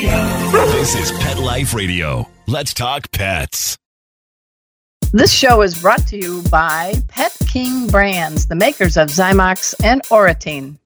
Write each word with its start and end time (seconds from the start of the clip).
This 0.00 0.94
is 0.94 1.10
Pet 1.18 1.38
Life 1.40 1.74
Radio. 1.74 2.28
Let's 2.46 2.72
talk 2.72 3.10
pets. 3.10 3.76
This 5.12 5.32
show 5.32 5.62
is 5.62 5.80
brought 5.82 6.06
to 6.06 6.16
you 6.16 6.42
by 6.52 6.94
Pet 7.08 7.36
King 7.48 7.88
Brands, 7.88 8.46
the 8.46 8.54
makers 8.54 8.96
of 8.96 9.08
Zymox 9.08 9.74
and 9.82 10.02
Oratene. 10.04 10.78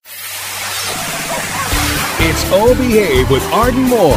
It's 2.25 2.45
O 2.53 2.75
Behave 2.75 3.31
with 3.31 3.43
Arden 3.53 3.83
Moore, 3.83 4.17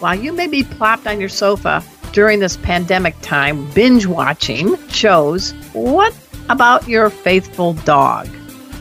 while 0.00 0.14
you 0.14 0.32
may 0.32 0.46
be 0.46 0.64
plopped 0.64 1.06
on 1.06 1.20
your 1.20 1.28
sofa 1.28 1.84
during 2.12 2.40
this 2.40 2.56
pandemic 2.56 3.14
time, 3.20 3.70
binge 3.72 4.06
watching 4.06 4.76
shows, 4.88 5.52
what 5.74 6.16
about 6.48 6.88
your 6.88 7.10
faithful 7.10 7.74
dog? 7.74 8.28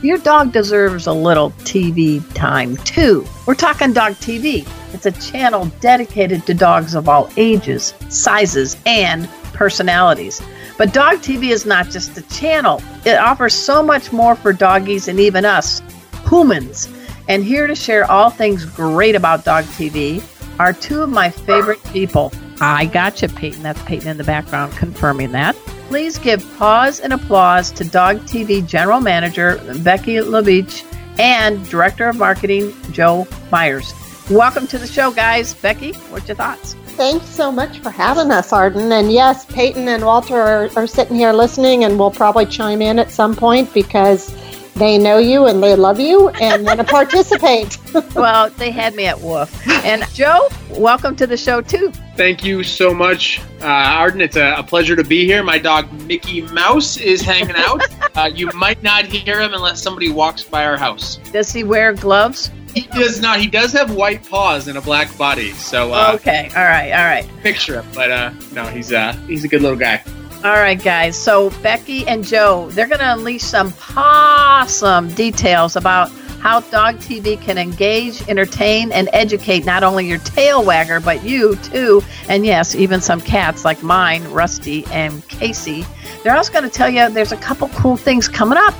Your 0.02 0.18
dog 0.18 0.54
deserves 0.54 1.08
a 1.08 1.14
little 1.14 1.52
TV 1.52 2.24
time 2.34 2.78
too. 2.78 3.28
We're 3.46 3.56
talking 3.56 3.92
Dog 3.92 4.14
TV. 4.14 4.66
It's 4.94 5.06
a 5.06 5.12
channel 5.12 5.66
dedicated 5.82 6.46
to 6.46 6.54
dogs 6.54 6.96
of 6.96 7.10
all 7.10 7.30
ages, 7.36 7.94
sizes, 8.08 8.78
and 8.86 9.30
personalities. 9.52 10.42
But 10.78 10.94
Dog 10.94 11.18
TV 11.18 11.50
is 11.50 11.66
not 11.66 11.90
just 11.90 12.18
a 12.18 12.22
channel, 12.30 12.82
it 13.06 13.18
offers 13.18 13.54
so 13.54 13.84
much 13.84 14.14
more 14.14 14.36
for 14.36 14.54
doggies 14.54 15.10
and 15.10 15.20
even 15.20 15.44
us, 15.44 15.82
humans. 16.30 16.88
And 17.28 17.44
here 17.44 17.68
to 17.68 17.76
share 17.76 18.10
all 18.10 18.30
things 18.30 18.64
great 18.64 19.16
about 19.16 19.44
Dog 19.44 19.66
TV 19.66 20.24
are 20.60 20.74
two 20.74 21.02
of 21.02 21.10
my 21.10 21.30
favorite 21.30 21.84
people. 21.86 22.32
I 22.62 22.86
gotcha, 22.86 23.30
Peyton. 23.30 23.64
That's 23.64 23.82
Peyton 23.84 24.10
in 24.10 24.18
the 24.18 24.24
background 24.26 24.74
confirming 24.74 25.32
that. 25.32 25.56
Please 25.88 26.20
give 26.20 26.46
pause 26.58 27.00
and 27.00 27.14
applause 27.14 27.72
to 27.72 27.86
Dog 27.86 28.20
TV 28.22 28.66
General 28.66 29.00
Manager 29.00 29.58
Becky 29.80 30.18
LaBeach 30.18 30.84
and 31.18 31.68
Director 31.70 32.10
of 32.10 32.18
Marketing 32.18 32.74
Joe 32.92 33.28
Myers. 33.52 33.94
Welcome 34.30 34.68
to 34.68 34.78
the 34.78 34.86
show, 34.86 35.12
guys. 35.12 35.56
Becky, 35.56 35.94
what's 36.12 36.28
your 36.28 36.36
thoughts? 36.36 36.76
Thanks 37.00 37.26
so 37.26 37.52
much 37.52 37.80
for 37.80 37.90
having 37.90 38.30
us, 38.30 38.52
Arden. 38.52 38.92
And 38.92 39.12
yes, 39.12 39.46
Peyton 39.46 39.88
and 39.88 40.06
Walter 40.06 40.36
are, 40.36 40.70
are 40.76 40.86
sitting 40.86 41.16
here 41.16 41.32
listening 41.32 41.86
and 41.86 41.98
we'll 41.98 42.12
probably 42.12 42.46
chime 42.46 42.82
in 42.82 43.00
at 43.00 43.10
some 43.10 43.36
point 43.36 43.74
because 43.74 44.36
they 44.76 44.98
know 44.98 45.18
you 45.18 45.46
and 45.46 45.62
they 45.62 45.76
love 45.76 46.00
you 46.00 46.30
and 46.30 46.66
want 46.66 46.80
to 46.80 46.84
participate. 47.00 47.78
well, 48.16 48.50
they 48.52 48.72
had 48.72 48.96
me 48.96 49.06
at 49.06 49.20
Woof. 49.20 49.68
And 49.86 50.08
Joe, 50.14 50.48
welcome 50.72 51.16
to 51.18 51.28
the 51.28 51.38
show 51.38 51.62
too. 51.62 51.92
Thank 52.16 52.44
you 52.44 52.64
so 52.64 52.94
much, 52.94 53.40
uh, 53.62 53.66
Arden. 53.66 54.22
It's 54.22 54.36
a, 54.36 54.56
a, 54.58 54.64
pleasure 54.64 54.96
to 54.96 55.04
be 55.04 55.26
here. 55.26 55.42
My 55.42 55.58
dog 55.58 55.92
Mickey 56.04 56.42
Mouse 56.42 56.98
is 56.98 57.22
hanging 57.22 57.56
out. 57.56 57.82
uh, 58.16 58.30
you 58.34 58.50
might 58.54 58.84
not 58.84 59.06
hear 59.06 59.40
him 59.40 59.54
unless 59.54 59.82
somebody 59.82 60.10
walks 60.10 60.44
by 60.44 60.66
our 60.66 60.78
house. 60.78 61.18
Does 61.32 61.52
he 61.52 61.64
wear 61.64 61.94
gloves? 61.94 62.52
He 62.74 62.82
does 62.82 63.22
not. 63.22 63.40
He 63.40 63.48
does 63.48 63.74
have 63.74 63.96
white 63.96 64.28
paws 64.30 64.68
and 64.68 64.78
a 64.78 64.82
black 64.82 65.16
body. 65.18 65.54
So 65.54 65.94
uh, 65.94 66.12
okay, 66.16 66.50
all 66.56 66.64
right, 66.64 66.92
all 66.92 67.06
right. 67.06 67.28
Picture 67.42 67.82
him, 67.82 67.92
but 67.94 68.12
uh, 68.12 68.32
no, 68.54 68.66
he's 68.66 68.92
uh, 68.92 69.14
he's 69.28 69.44
a 69.44 69.48
good 69.48 69.62
little 69.62 69.78
guy. 69.78 70.04
All 70.42 70.54
right, 70.54 70.82
guys. 70.82 71.18
So 71.18 71.50
Becky 71.62 72.08
and 72.08 72.24
Joe, 72.24 72.70
they're 72.72 72.88
going 72.88 73.00
to 73.00 73.12
unleash 73.12 73.44
some 73.44 73.74
awesome 73.98 75.10
details 75.10 75.76
about 75.76 76.10
how 76.40 76.62
Dog 76.62 76.96
TV 76.96 77.40
can 77.42 77.58
engage, 77.58 78.26
entertain, 78.30 78.94
and 78.94 79.10
educate 79.12 79.66
not 79.66 79.84
only 79.84 80.08
your 80.08 80.20
tail 80.20 80.64
wagger, 80.64 81.02
but 81.02 81.26
you 81.26 81.58
too. 81.58 82.02
And 82.30 82.46
yes, 82.46 82.74
even 82.74 83.02
some 83.02 83.20
cats 83.20 83.66
like 83.66 83.84
mine, 83.84 84.24
Rusty 84.32 84.86
and 84.92 85.28
Casey. 85.28 85.86
They're 86.24 86.38
also 86.38 86.54
going 86.54 86.64
to 86.64 86.70
tell 86.70 86.90
you 86.90 87.10
there's 87.10 87.34
a 87.34 87.38
couple 87.38 87.68
cool 87.70 87.98
things 87.98 88.30
coming 88.30 88.58
up 88.58 88.74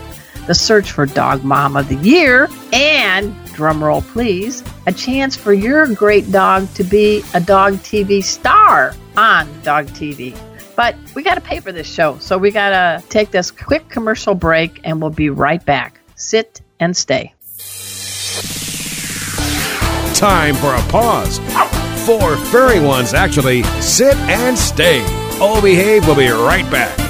the 0.48 0.56
search 0.56 0.94
for 0.94 1.06
Dog 1.06 1.44
Mom 1.44 1.76
of 1.76 1.90
the 1.90 1.96
Year, 1.98 2.50
and, 2.74 3.36
drumroll 3.50 4.02
please, 4.02 4.64
a 4.88 4.92
chance 4.92 5.36
for 5.36 5.54
your 5.54 5.94
great 5.94 6.32
dog 6.32 6.74
to 6.74 6.84
be 6.84 7.22
a 7.36 7.40
Dog 7.40 7.74
TV 7.74 8.24
star 8.24 8.96
on 9.16 9.48
Dog 9.62 9.86
TV. 9.88 10.36
But 10.80 10.96
we 11.14 11.24
got 11.24 11.36
to 11.36 11.42
pay 11.42 11.60
for 11.60 11.74
this 11.74 11.94
show, 11.94 12.20
so 12.20 12.38
we 12.38 12.52
got 12.52 12.70
to 12.70 13.06
take 13.10 13.32
this 13.32 13.52
quick 13.52 13.90
commercial 13.90 14.34
break 14.34 14.80
and 14.86 15.02
we'll 15.02 15.10
be 15.10 15.30
right 15.30 15.64
back. 15.66 16.00
Sit 16.16 16.62
and 16.80 16.96
stay. 16.96 17.34
Time 20.16 20.56
for 20.56 20.74
a 20.74 20.82
pause. 20.90 21.40
Four 22.06 22.38
furry 22.38 22.80
ones 22.80 23.14
actually 23.14 23.64
sit 23.82 24.16
and 24.16 24.58
stay. 24.58 25.02
All 25.42 25.62
behave, 25.62 26.08
we'll 26.08 26.16
be 26.16 26.30
right 26.30 26.72
back. 26.72 27.09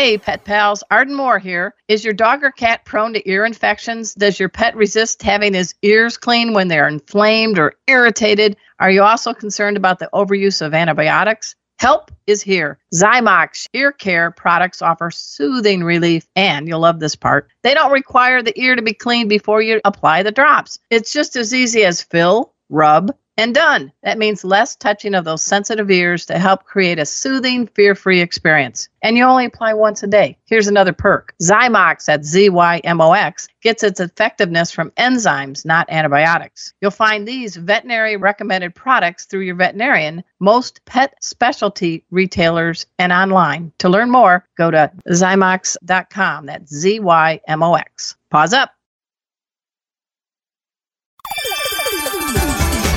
Hey, 0.00 0.16
pet 0.16 0.44
pals, 0.44 0.84
Arden 0.92 1.16
Moore 1.16 1.40
here. 1.40 1.74
Is 1.88 2.04
your 2.04 2.14
dog 2.14 2.44
or 2.44 2.52
cat 2.52 2.84
prone 2.84 3.14
to 3.14 3.28
ear 3.28 3.44
infections? 3.44 4.14
Does 4.14 4.38
your 4.38 4.48
pet 4.48 4.76
resist 4.76 5.24
having 5.24 5.54
his 5.54 5.74
ears 5.82 6.16
cleaned 6.16 6.54
when 6.54 6.68
they're 6.68 6.86
inflamed 6.86 7.58
or 7.58 7.74
irritated? 7.88 8.56
Are 8.78 8.92
you 8.92 9.02
also 9.02 9.34
concerned 9.34 9.76
about 9.76 9.98
the 9.98 10.08
overuse 10.14 10.64
of 10.64 10.72
antibiotics? 10.72 11.56
Help 11.80 12.12
is 12.28 12.40
here. 12.40 12.78
Zymox 12.94 13.66
ear 13.74 13.90
care 13.90 14.30
products 14.30 14.82
offer 14.82 15.10
soothing 15.10 15.82
relief, 15.82 16.28
and 16.36 16.68
you'll 16.68 16.78
love 16.78 17.00
this 17.00 17.16
part. 17.16 17.50
They 17.64 17.74
don't 17.74 17.90
require 17.90 18.40
the 18.40 18.56
ear 18.56 18.76
to 18.76 18.82
be 18.82 18.94
cleaned 18.94 19.28
before 19.28 19.62
you 19.62 19.80
apply 19.84 20.22
the 20.22 20.30
drops. 20.30 20.78
It's 20.90 21.12
just 21.12 21.34
as 21.34 21.52
easy 21.52 21.84
as 21.84 22.02
fill, 22.02 22.54
rub, 22.68 23.10
and 23.38 23.54
done. 23.54 23.92
That 24.02 24.18
means 24.18 24.44
less 24.44 24.74
touching 24.76 25.14
of 25.14 25.24
those 25.24 25.42
sensitive 25.42 25.90
ears 25.90 26.26
to 26.26 26.38
help 26.38 26.64
create 26.64 26.98
a 26.98 27.06
soothing, 27.06 27.68
fear 27.68 27.94
free 27.94 28.20
experience. 28.20 28.88
And 29.00 29.16
you 29.16 29.24
only 29.24 29.44
apply 29.46 29.74
once 29.74 30.02
a 30.02 30.08
day. 30.08 30.36
Here's 30.46 30.66
another 30.66 30.92
perk 30.92 31.32
Zymox 31.40 32.08
at 32.08 32.22
ZYMOX 32.22 33.48
gets 33.62 33.82
its 33.84 34.00
effectiveness 34.00 34.72
from 34.72 34.90
enzymes, 34.92 35.64
not 35.64 35.88
antibiotics. 35.88 36.74
You'll 36.80 36.90
find 36.90 37.26
these 37.26 37.56
veterinary 37.56 38.16
recommended 38.16 38.74
products 38.74 39.24
through 39.24 39.42
your 39.42 39.54
veterinarian, 39.54 40.24
most 40.40 40.84
pet 40.84 41.14
specialty 41.22 42.04
retailers, 42.10 42.86
and 42.98 43.12
online. 43.12 43.72
To 43.78 43.88
learn 43.88 44.10
more, 44.10 44.44
go 44.56 44.70
to 44.72 44.90
Zymox.com. 45.08 46.46
That's 46.46 46.74
Z 46.74 47.00
Y 47.00 47.40
M 47.46 47.62
O 47.62 47.74
X. 47.74 48.16
Pause 48.30 48.52
up. 48.54 48.77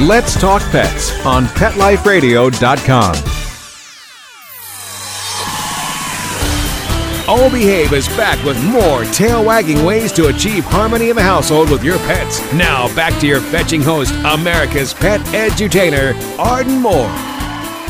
Let's 0.02 0.34
Talk 0.34 0.64
Pets 0.72 1.12
on 1.28 1.46
PetLifeRadio.com. 1.46 3.16
All 7.30 7.52
Behave 7.52 7.94
is 7.94 8.08
back 8.08 8.44
with 8.44 8.60
more 8.64 9.04
tail 9.14 9.46
wagging 9.46 9.86
ways 9.86 10.12
to 10.14 10.30
achieve 10.30 10.64
harmony 10.64 11.12
in 11.12 11.16
the 11.16 11.22
household 11.22 11.70
with 11.70 11.84
your 11.84 12.00
pets. 12.00 12.42
Now 12.52 12.88
back 12.96 13.20
to 13.20 13.28
your 13.28 13.42
fetching 13.42 13.84
host, 13.84 14.12
America's 14.26 14.92
pet 14.92 15.22
edutainer, 15.36 16.16
Arden 16.40 16.80
Moore. 16.80 17.12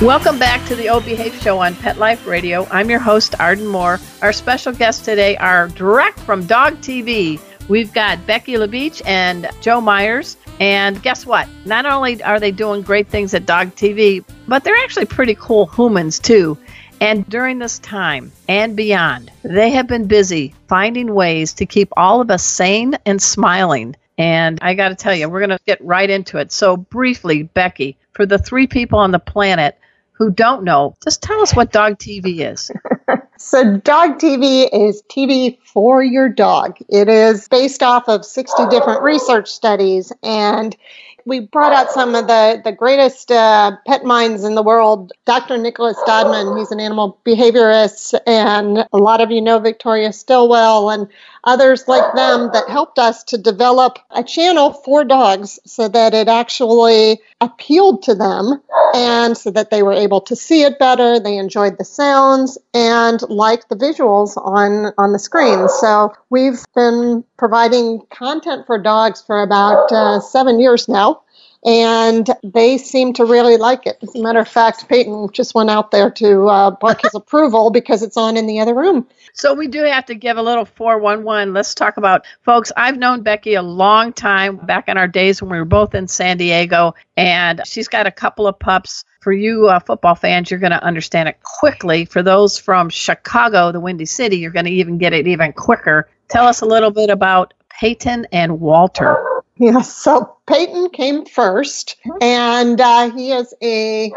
Welcome 0.05 0.37
back 0.37 0.67
to 0.67 0.75
the 0.75 0.89
O 0.89 0.99
Behave 0.99 1.33
Show 1.41 1.59
on 1.59 1.75
Pet 1.75 1.97
Life 1.97 2.27
Radio. 2.27 2.67
I'm 2.71 2.89
your 2.89 2.99
host, 2.99 3.35
Arden 3.39 3.67
Moore. 3.67 4.01
Our 4.21 4.33
special 4.33 4.73
guests 4.73 5.05
today 5.05 5.37
are 5.37 5.69
direct 5.69 6.19
from 6.19 6.45
Dog 6.45 6.73
TV. 6.81 7.39
We've 7.69 7.93
got 7.93 8.27
Becky 8.27 8.55
LaBeach 8.55 9.01
and 9.05 9.49
Joe 9.61 9.79
Myers. 9.79 10.35
And 10.59 11.01
guess 11.01 11.25
what? 11.25 11.47
Not 11.65 11.85
only 11.85 12.21
are 12.23 12.39
they 12.39 12.51
doing 12.51 12.81
great 12.81 13.07
things 13.07 13.33
at 13.33 13.45
Dog 13.45 13.69
TV, 13.75 14.23
but 14.47 14.63
they're 14.63 14.77
actually 14.77 15.05
pretty 15.05 15.35
cool 15.35 15.65
humans 15.67 16.19
too. 16.19 16.57
And 16.99 17.27
during 17.27 17.57
this 17.57 17.79
time 17.79 18.31
and 18.47 18.75
beyond, 18.75 19.31
they 19.41 19.71
have 19.71 19.87
been 19.87 20.05
busy 20.05 20.53
finding 20.67 21.15
ways 21.15 21.53
to 21.53 21.65
keep 21.65 21.89
all 21.97 22.21
of 22.21 22.29
us 22.29 22.43
sane 22.43 22.95
and 23.07 23.19
smiling. 23.19 23.95
And 24.19 24.59
I 24.61 24.75
got 24.75 24.89
to 24.89 24.95
tell 24.95 25.15
you, 25.15 25.27
we're 25.27 25.39
going 25.39 25.49
to 25.49 25.59
get 25.65 25.83
right 25.83 26.07
into 26.07 26.37
it. 26.37 26.51
So, 26.51 26.77
briefly, 26.77 27.41
Becky, 27.41 27.97
for 28.13 28.27
the 28.27 28.37
three 28.37 28.67
people 28.67 28.99
on 28.99 29.09
the 29.09 29.17
planet 29.17 29.79
who 30.11 30.29
don't 30.29 30.63
know, 30.63 30.93
just 31.03 31.23
tell 31.23 31.41
us 31.41 31.55
what 31.55 31.71
Dog 31.71 31.97
TV 31.97 32.47
is. 32.51 32.69
So, 33.43 33.77
Dog 33.77 34.19
TV 34.19 34.69
is 34.71 35.01
TV 35.09 35.57
for 35.65 36.03
your 36.03 36.29
dog. 36.29 36.77
It 36.87 37.09
is 37.09 37.47
based 37.47 37.81
off 37.81 38.07
of 38.07 38.23
60 38.23 38.67
different 38.69 39.01
research 39.01 39.49
studies, 39.49 40.13
and 40.23 40.77
we 41.25 41.41
brought 41.41 41.73
out 41.73 41.91
some 41.91 42.15
of 42.15 42.27
the, 42.27 42.61
the 42.63 42.71
greatest 42.71 43.31
uh, 43.31 43.71
pet 43.85 44.03
minds 44.03 44.43
in 44.43 44.55
the 44.55 44.63
world. 44.63 45.11
Dr. 45.25 45.57
Nicholas 45.57 45.97
Dodman, 46.05 46.57
he's 46.57 46.71
an 46.71 46.79
animal 46.79 47.19
behaviorist, 47.25 48.19
and 48.25 48.85
a 48.91 48.97
lot 48.97 49.21
of 49.21 49.31
you 49.31 49.41
know 49.41 49.59
Victoria 49.59 50.13
Stilwell 50.13 50.89
and 50.89 51.07
others 51.43 51.87
like 51.87 52.15
them 52.15 52.49
that 52.53 52.69
helped 52.69 52.99
us 52.99 53.23
to 53.25 53.37
develop 53.37 53.97
a 54.11 54.23
channel 54.23 54.73
for 54.73 55.03
dogs 55.03 55.59
so 55.65 55.87
that 55.87 56.13
it 56.13 56.27
actually 56.27 57.19
appealed 57.39 58.03
to 58.03 58.15
them 58.15 58.61
and 58.93 59.37
so 59.37 59.49
that 59.51 59.71
they 59.71 59.83
were 59.83 59.93
able 59.93 60.21
to 60.21 60.35
see 60.35 60.63
it 60.63 60.77
better, 60.77 61.19
they 61.19 61.37
enjoyed 61.37 61.77
the 61.77 61.85
sounds 61.85 62.57
and 62.73 63.21
liked 63.29 63.69
the 63.69 63.75
visuals 63.75 64.37
on, 64.37 64.93
on 64.97 65.13
the 65.13 65.19
screen. 65.19 65.67
So 65.69 66.13
we've 66.29 66.63
been 66.75 67.23
providing 67.41 67.99
content 68.11 68.67
for 68.67 68.77
dogs 68.77 69.19
for 69.19 69.41
about 69.41 69.91
uh, 69.91 70.19
seven 70.19 70.59
years 70.59 70.87
now 70.87 71.23
and 71.65 72.27
they 72.43 72.77
seem 72.77 73.13
to 73.13 73.25
really 73.25 73.57
like 73.57 73.85
it. 73.85 73.97
As 74.01 74.15
a 74.15 74.21
matter 74.21 74.39
of 74.39 74.47
fact, 74.47 74.87
Peyton 74.87 75.29
just 75.31 75.53
went 75.53 75.69
out 75.69 75.91
there 75.91 76.09
to 76.11 76.47
uh, 76.47 76.71
bark 76.71 77.01
his 77.01 77.13
approval 77.15 77.69
because 77.69 78.01
it's 78.03 78.17
on 78.17 78.37
in 78.37 78.47
the 78.47 78.59
other 78.59 78.73
room. 78.73 79.07
So 79.33 79.53
we 79.53 79.67
do 79.67 79.83
have 79.83 80.05
to 80.07 80.15
give 80.15 80.37
a 80.37 80.41
little 80.41 80.65
411. 80.65 81.53
Let's 81.53 81.75
talk 81.75 81.97
about 81.97 82.25
folks. 82.41 82.71
I've 82.75 82.97
known 82.97 83.21
Becky 83.21 83.53
a 83.53 83.61
long 83.61 84.11
time 84.13 84.57
back 84.57 84.87
in 84.87 84.97
our 84.97 85.07
days 85.07 85.41
when 85.41 85.51
we 85.51 85.57
were 85.57 85.65
both 85.65 85.93
in 85.95 86.07
San 86.07 86.37
Diego, 86.37 86.95
and 87.15 87.61
she's 87.65 87.87
got 87.87 88.07
a 88.07 88.11
couple 88.11 88.47
of 88.47 88.59
pups. 88.59 89.03
For 89.21 89.31
you 89.31 89.67
uh, 89.67 89.79
football 89.79 90.15
fans, 90.15 90.49
you're 90.49 90.59
going 90.59 90.71
to 90.71 90.83
understand 90.83 91.29
it 91.29 91.37
quickly. 91.43 92.05
For 92.05 92.23
those 92.23 92.57
from 92.57 92.89
Chicago, 92.89 93.71
the 93.71 93.79
Windy 93.79 94.07
City, 94.07 94.37
you're 94.37 94.49
going 94.49 94.65
to 94.65 94.71
even 94.71 94.97
get 94.97 95.13
it 95.13 95.27
even 95.27 95.53
quicker. 95.53 96.09
Tell 96.31 96.47
us 96.47 96.61
a 96.61 96.65
little 96.65 96.91
bit 96.91 97.09
about 97.09 97.53
Peyton 97.69 98.25
and 98.31 98.59
Walter. 98.59 99.41
Yes, 99.57 99.93
so 99.93 100.37
Peyton 100.47 100.89
came 100.89 101.25
first, 101.25 101.97
and 102.19 102.81
uh, 102.81 103.11
he 103.11 103.31
is 103.31 103.53
a 103.61 104.09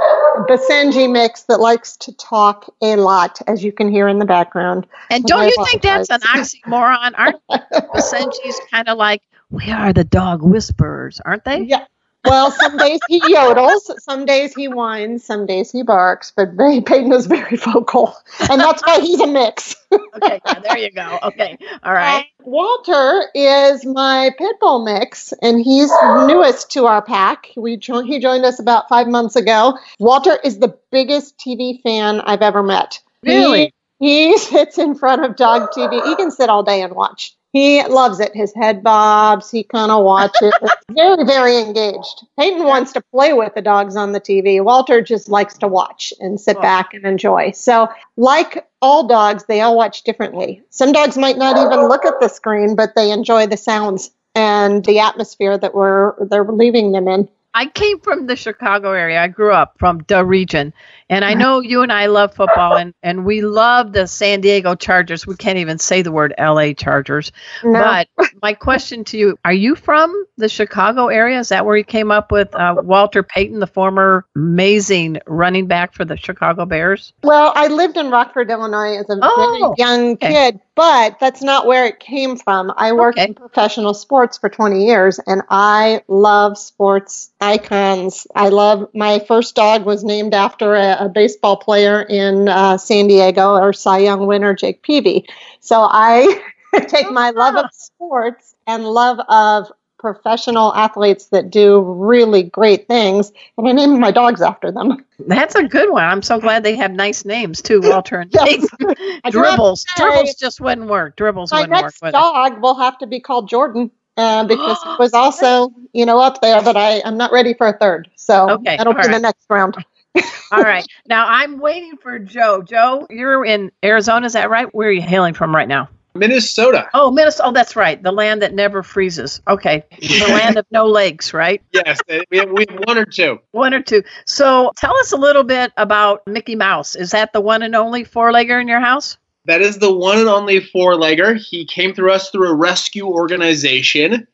Basenji 0.49 1.11
mix 1.11 1.43
that 1.43 1.61
likes 1.61 1.97
to 1.99 2.13
talk 2.17 2.73
a 2.81 2.97
lot, 2.97 3.43
as 3.47 3.63
you 3.63 3.71
can 3.71 3.91
hear 3.91 4.09
in 4.09 4.19
the 4.19 4.25
background. 4.25 4.87
And 5.11 5.25
don't 5.25 5.47
you 5.47 5.65
think 5.67 5.83
that's 5.83 6.09
an 6.09 6.21
oxymoron? 6.21 7.13
Aren't 7.19 7.41
Basenjis 7.51 8.55
kind 8.71 8.89
of 8.89 8.97
like, 8.97 9.23
we 9.51 9.71
are 9.71 9.93
the 9.93 10.05
dog 10.05 10.41
whisperers, 10.41 11.21
aren't 11.21 11.45
they? 11.45 11.63
Yeah, 11.63 11.85
well, 12.25 12.51
some 12.51 12.77
days 12.77 13.01
he 13.09 13.21
yodels, 13.21 14.01
some 14.01 14.25
days 14.25 14.55
he 14.55 14.69
whines, 14.69 15.25
some 15.25 15.47
days 15.47 15.71
he 15.71 15.83
barks, 15.83 16.33
but 16.35 16.51
very, 16.53 16.81
Peyton 16.81 17.13
is 17.13 17.27
very 17.27 17.57
vocal, 17.75 18.15
and 18.51 18.61
that's 18.61 18.83
why 18.87 19.01
he's 19.01 19.21
a 19.21 19.27
mix. 19.27 19.77
okay, 19.93 20.41
yeah, 20.47 20.59
there 20.61 20.79
you 20.79 20.91
go. 20.91 21.19
Okay, 21.23 21.57
all 21.83 21.93
right. 21.93 22.21
Uh, 22.21 22.45
Walter 22.45 23.31
is 23.35 23.85
my 23.85 24.31
pit 24.39 24.57
bull 24.61 24.85
mix, 24.85 25.33
and 25.43 25.61
he's 25.61 25.91
newest 26.27 26.71
to 26.73 26.87
our 26.87 27.03
pack. 27.03 27.49
We 27.57 27.77
jo- 27.77 28.03
he 28.03 28.19
joined 28.19 28.45
us 28.45 28.59
about 28.59 28.89
five 28.89 29.07
months 29.07 29.37
ago. 29.37 29.79
Walter 29.99 30.39
is 30.45 30.59
the 30.59 30.77
biggest 30.91 31.39
TV 31.39 31.81
fan 31.83 32.21
I've 32.21 32.43
ever 32.43 32.63
met. 32.63 33.01
Really? 33.23 33.73
He, 33.99 34.29
he 34.29 34.39
sits 34.39 34.79
in 34.79 34.95
front 34.95 35.25
of 35.25 35.37
dog 35.37 35.71
TV. 35.71 36.05
He 36.07 36.17
can 36.17 36.31
sit 36.31 36.51
all 36.51 36.63
day 36.63 36.83
and 36.83 36.95
watch. 36.95 37.35
He 37.55 37.87
loves 37.87 38.19
it. 38.19 38.35
His 38.35 38.53
head 38.53 38.83
bobs. 38.83 39.49
He 39.49 39.63
kind 39.63 39.93
of 39.93 40.05
watches. 40.05 40.53
very, 40.91 41.25
very 41.25 41.57
engaged. 41.59 42.27
Peyton 42.37 42.65
wants 42.65 42.93
to 42.95 43.01
play 43.01 43.33
with 43.33 43.55
the 43.55 43.63
dogs 43.63 43.95
on 43.95 44.11
the 44.11 44.21
TV. 44.21 44.63
Walter 44.63 45.01
just 45.01 45.29
likes 45.29 45.57
to 45.59 45.69
watch 45.69 46.13
and 46.19 46.41
sit 46.41 46.57
oh. 46.57 46.61
back 46.61 46.93
and 46.95 47.05
enjoy. 47.05 47.53
So, 47.53 47.89
like 48.17 48.67
all 48.83 49.07
dogs, 49.07 49.45
they 49.45 49.61
all 49.61 49.77
watch 49.77 50.03
differently. 50.03 50.63
Some 50.71 50.91
dogs 50.91 51.17
might 51.17 51.39
not 51.39 51.57
even 51.57 51.89
look 51.89 52.05
at 52.05 52.19
the 52.21 52.27
screen, 52.27 52.75
but 52.75 52.97
they 52.97 53.13
enjoy 53.13 53.47
the 53.47 53.57
sounds 53.57 54.11
and 54.35 54.85
the 54.85 54.99
atmosphere 54.99 55.57
that 55.57 55.77
we're 55.77 56.15
they're 56.27 56.45
leaving 56.45 56.91
them 56.91 57.07
in. 57.07 57.29
I 57.55 57.67
came 57.67 58.01
from 58.01 58.27
the 58.27 58.35
Chicago 58.35 58.93
area. 58.93 59.23
I 59.23 59.29
grew 59.29 59.53
up 59.53 59.77
from 59.79 60.05
the 60.09 60.25
region. 60.25 60.75
And 61.09 61.25
I 61.25 61.35
know 61.35 61.61
you 61.61 61.83
and 61.83 61.93
I 61.93 62.07
love 62.07 62.35
football 62.35 62.77
and, 62.77 62.95
and 63.03 63.25
we 63.25 63.43
love 63.43 63.93
the 63.93 64.07
San 64.07 64.41
Diego 64.41 64.75
Chargers. 64.75 65.27
We 65.27 65.37
can't 65.37 65.59
even 65.59 65.79
say 65.79 66.03
the 66.03 66.11
word 66.11 66.35
LA 66.39 66.73
Chargers. 66.73 67.31
No. 67.63 67.81
But 67.81 68.09
my 68.43 68.55
question 68.55 69.05
to 69.05 69.19
you, 69.19 69.39
are 69.45 69.53
you 69.53 69.77
from 69.77 70.27
the 70.37 70.49
Chicago 70.49 71.09
area? 71.09 71.39
Is 71.39 71.51
that 71.51 71.65
where 71.65 71.77
you 71.77 71.85
came 71.85 72.11
up 72.11 72.33
with 72.33 72.53
uh, 72.55 72.77
Walter 72.83 73.23
Payton, 73.23 73.61
the 73.61 73.67
former 73.67 74.27
amazing 74.35 75.19
running 75.27 75.67
back 75.67 75.95
for 75.95 76.05
the 76.05 76.17
Chicago 76.17 76.65
Bears? 76.65 77.13
Well, 77.23 77.53
I 77.55 77.69
lived 77.69 77.97
in 77.97 78.11
Rockford, 78.11 78.51
Illinois 78.51 78.99
as 78.99 79.09
a 79.11 79.19
oh, 79.23 79.75
very 79.77 79.89
young 79.89 80.13
okay. 80.15 80.33
kid, 80.33 80.61
but 80.75 81.19
that's 81.21 81.43
not 81.43 81.67
where 81.67 81.87
it 81.87 82.01
came 82.01 82.37
from. 82.37 82.73
I 82.77 82.93
worked 82.93 83.19
okay. 83.19 83.29
in 83.29 83.35
professional 83.35 83.95
sports 83.95 84.39
for 84.39 84.49
20 84.49 84.85
years 84.85 85.21
and 85.27 85.43
I 85.51 86.03
love 86.09 86.59
sports 86.59 87.33
icons. 87.41 88.27
I 88.35 88.49
love 88.49 88.89
my 88.95 89.21
first 89.21 89.55
dog 89.55 89.85
was 89.85 90.03
named 90.03 90.35
after 90.35 90.75
a, 90.75 91.05
a 91.05 91.09
baseball 91.09 91.57
player 91.57 92.03
in 92.03 92.49
uh, 92.49 92.77
San 92.79 93.07
Diego 93.07 93.55
or 93.55 93.73
Cy 93.73 93.99
Young 93.99 94.27
winner 94.27 94.55
Jake 94.55 94.83
Peavy. 94.83 95.27
So 95.61 95.87
I 95.89 96.43
take 96.89 97.11
my 97.11 97.31
love 97.31 97.55
of 97.57 97.67
sports 97.73 98.55
and 98.67 98.85
love 98.85 99.21
of 99.29 99.71
professional 100.05 100.75
athletes 100.75 101.29
that 101.29 101.49
do 101.51 101.81
really 101.81 102.43
great 102.43 102.87
things, 102.87 103.33
and 103.57 103.67
I 103.67 103.73
name 103.73 103.99
my 103.99 104.11
dogs 104.11 104.43
after 104.43 104.71
them. 104.71 105.03
That's 105.19 105.55
a 105.55 105.67
good 105.67 105.91
one. 105.91 106.05
I'm 106.05 106.21
so 106.21 106.39
glad 106.39 106.63
they 106.63 106.77
have 106.77 106.91
nice 106.91 107.25
names 107.25 107.63
too, 107.63 107.81
Walter 107.83 108.21
and 108.21 108.31
yes. 108.35 108.67
Dribbles. 109.31 109.87
Say, 109.89 110.05
Dribbles 110.05 110.35
just 110.35 110.61
wouldn't 110.61 110.91
work. 110.91 111.17
Dribbles 111.17 111.53
my 111.53 111.63
wouldn't 111.63 111.81
next 111.81 112.03
work. 112.03 112.13
My 112.13 112.21
dog 112.21 112.61
will 112.61 112.75
have 112.75 112.99
to 112.99 113.07
be 113.07 113.19
called 113.19 113.49
Jordan. 113.49 113.91
Uh, 114.19 114.45
because 114.45 114.77
it 114.85 114.99
was 114.99 115.15
also, 115.15 115.73
you 115.95 116.05
know, 116.05 116.21
up 116.21 116.43
there, 116.43 116.63
but 116.63 116.77
I, 116.77 117.01
I'm 117.05 117.17
not 117.17 117.33
ready 117.33 117.55
for 117.55 117.67
a 117.67 117.77
third. 117.79 118.11
So 118.15 118.51
okay, 118.51 118.77
that'll 118.77 118.93
be 118.93 118.99
right. 118.99 119.11
the 119.11 119.19
next 119.19 119.47
round. 119.49 119.75
All 120.15 120.23
right. 120.63 120.87
Now 121.07 121.27
I'm 121.27 121.59
waiting 121.59 121.97
for 121.97 122.19
Joe. 122.19 122.63
Joe, 122.63 123.07
you're 123.09 123.45
in 123.45 123.73
Arizona, 123.83 124.27
is 124.27 124.35
that 124.35 124.51
right? 124.51 124.73
Where 124.75 124.89
are 124.89 124.93
you 124.93 125.03
hailing 125.03 125.33
from 125.33 125.57
right 125.57 125.67
now? 125.67 125.89
Minnesota. 126.15 126.89
Oh, 126.95 127.11
Minnesota. 127.11 127.49
Oh, 127.49 127.53
that's 127.53 127.77
right. 127.77 128.03
The 128.03 128.13
land 128.13 128.43
that 128.43 128.55
never 128.55 128.83
freezes. 128.83 129.41
Okay. 129.49 129.85
The 130.01 130.27
land 130.29 130.57
of 130.57 130.67
no 130.71 130.87
lakes, 130.87 131.35
right? 131.35 131.63
Yes. 131.73 132.01
Eh, 132.09 132.23
we 132.31 132.39
have, 132.39 132.51
we 132.51 132.67
have 132.69 132.79
one 132.87 132.99
or 132.99 133.05
two. 133.05 133.41
One 133.51 133.75
or 133.75 133.83
two. 133.83 134.03
So 134.27 134.73
tell 134.77 134.97
us 134.99 135.13
a 135.13 135.17
little 135.17 135.45
bit 135.45 135.73
about 135.77 136.27
Mickey 136.27 136.55
Mouse. 136.55 136.95
Is 136.95 137.11
that 137.11 137.33
the 137.33 137.41
one 137.41 137.63
and 137.63 137.75
only 137.75 138.05
four 138.05 138.31
legger 138.31 138.61
in 138.61 138.69
your 138.69 138.81
house? 138.81 139.19
That 139.47 139.61
is 139.61 139.79
the 139.79 139.93
one 139.93 140.19
and 140.19 140.29
only 140.29 140.61
four 140.61 140.95
legger. 140.95 141.37
He 141.37 141.67
came 141.67 141.95
through 141.95 142.13
us 142.13 142.31
through 142.31 142.49
a 142.49 142.55
rescue 142.55 143.07
organization. 143.07 144.27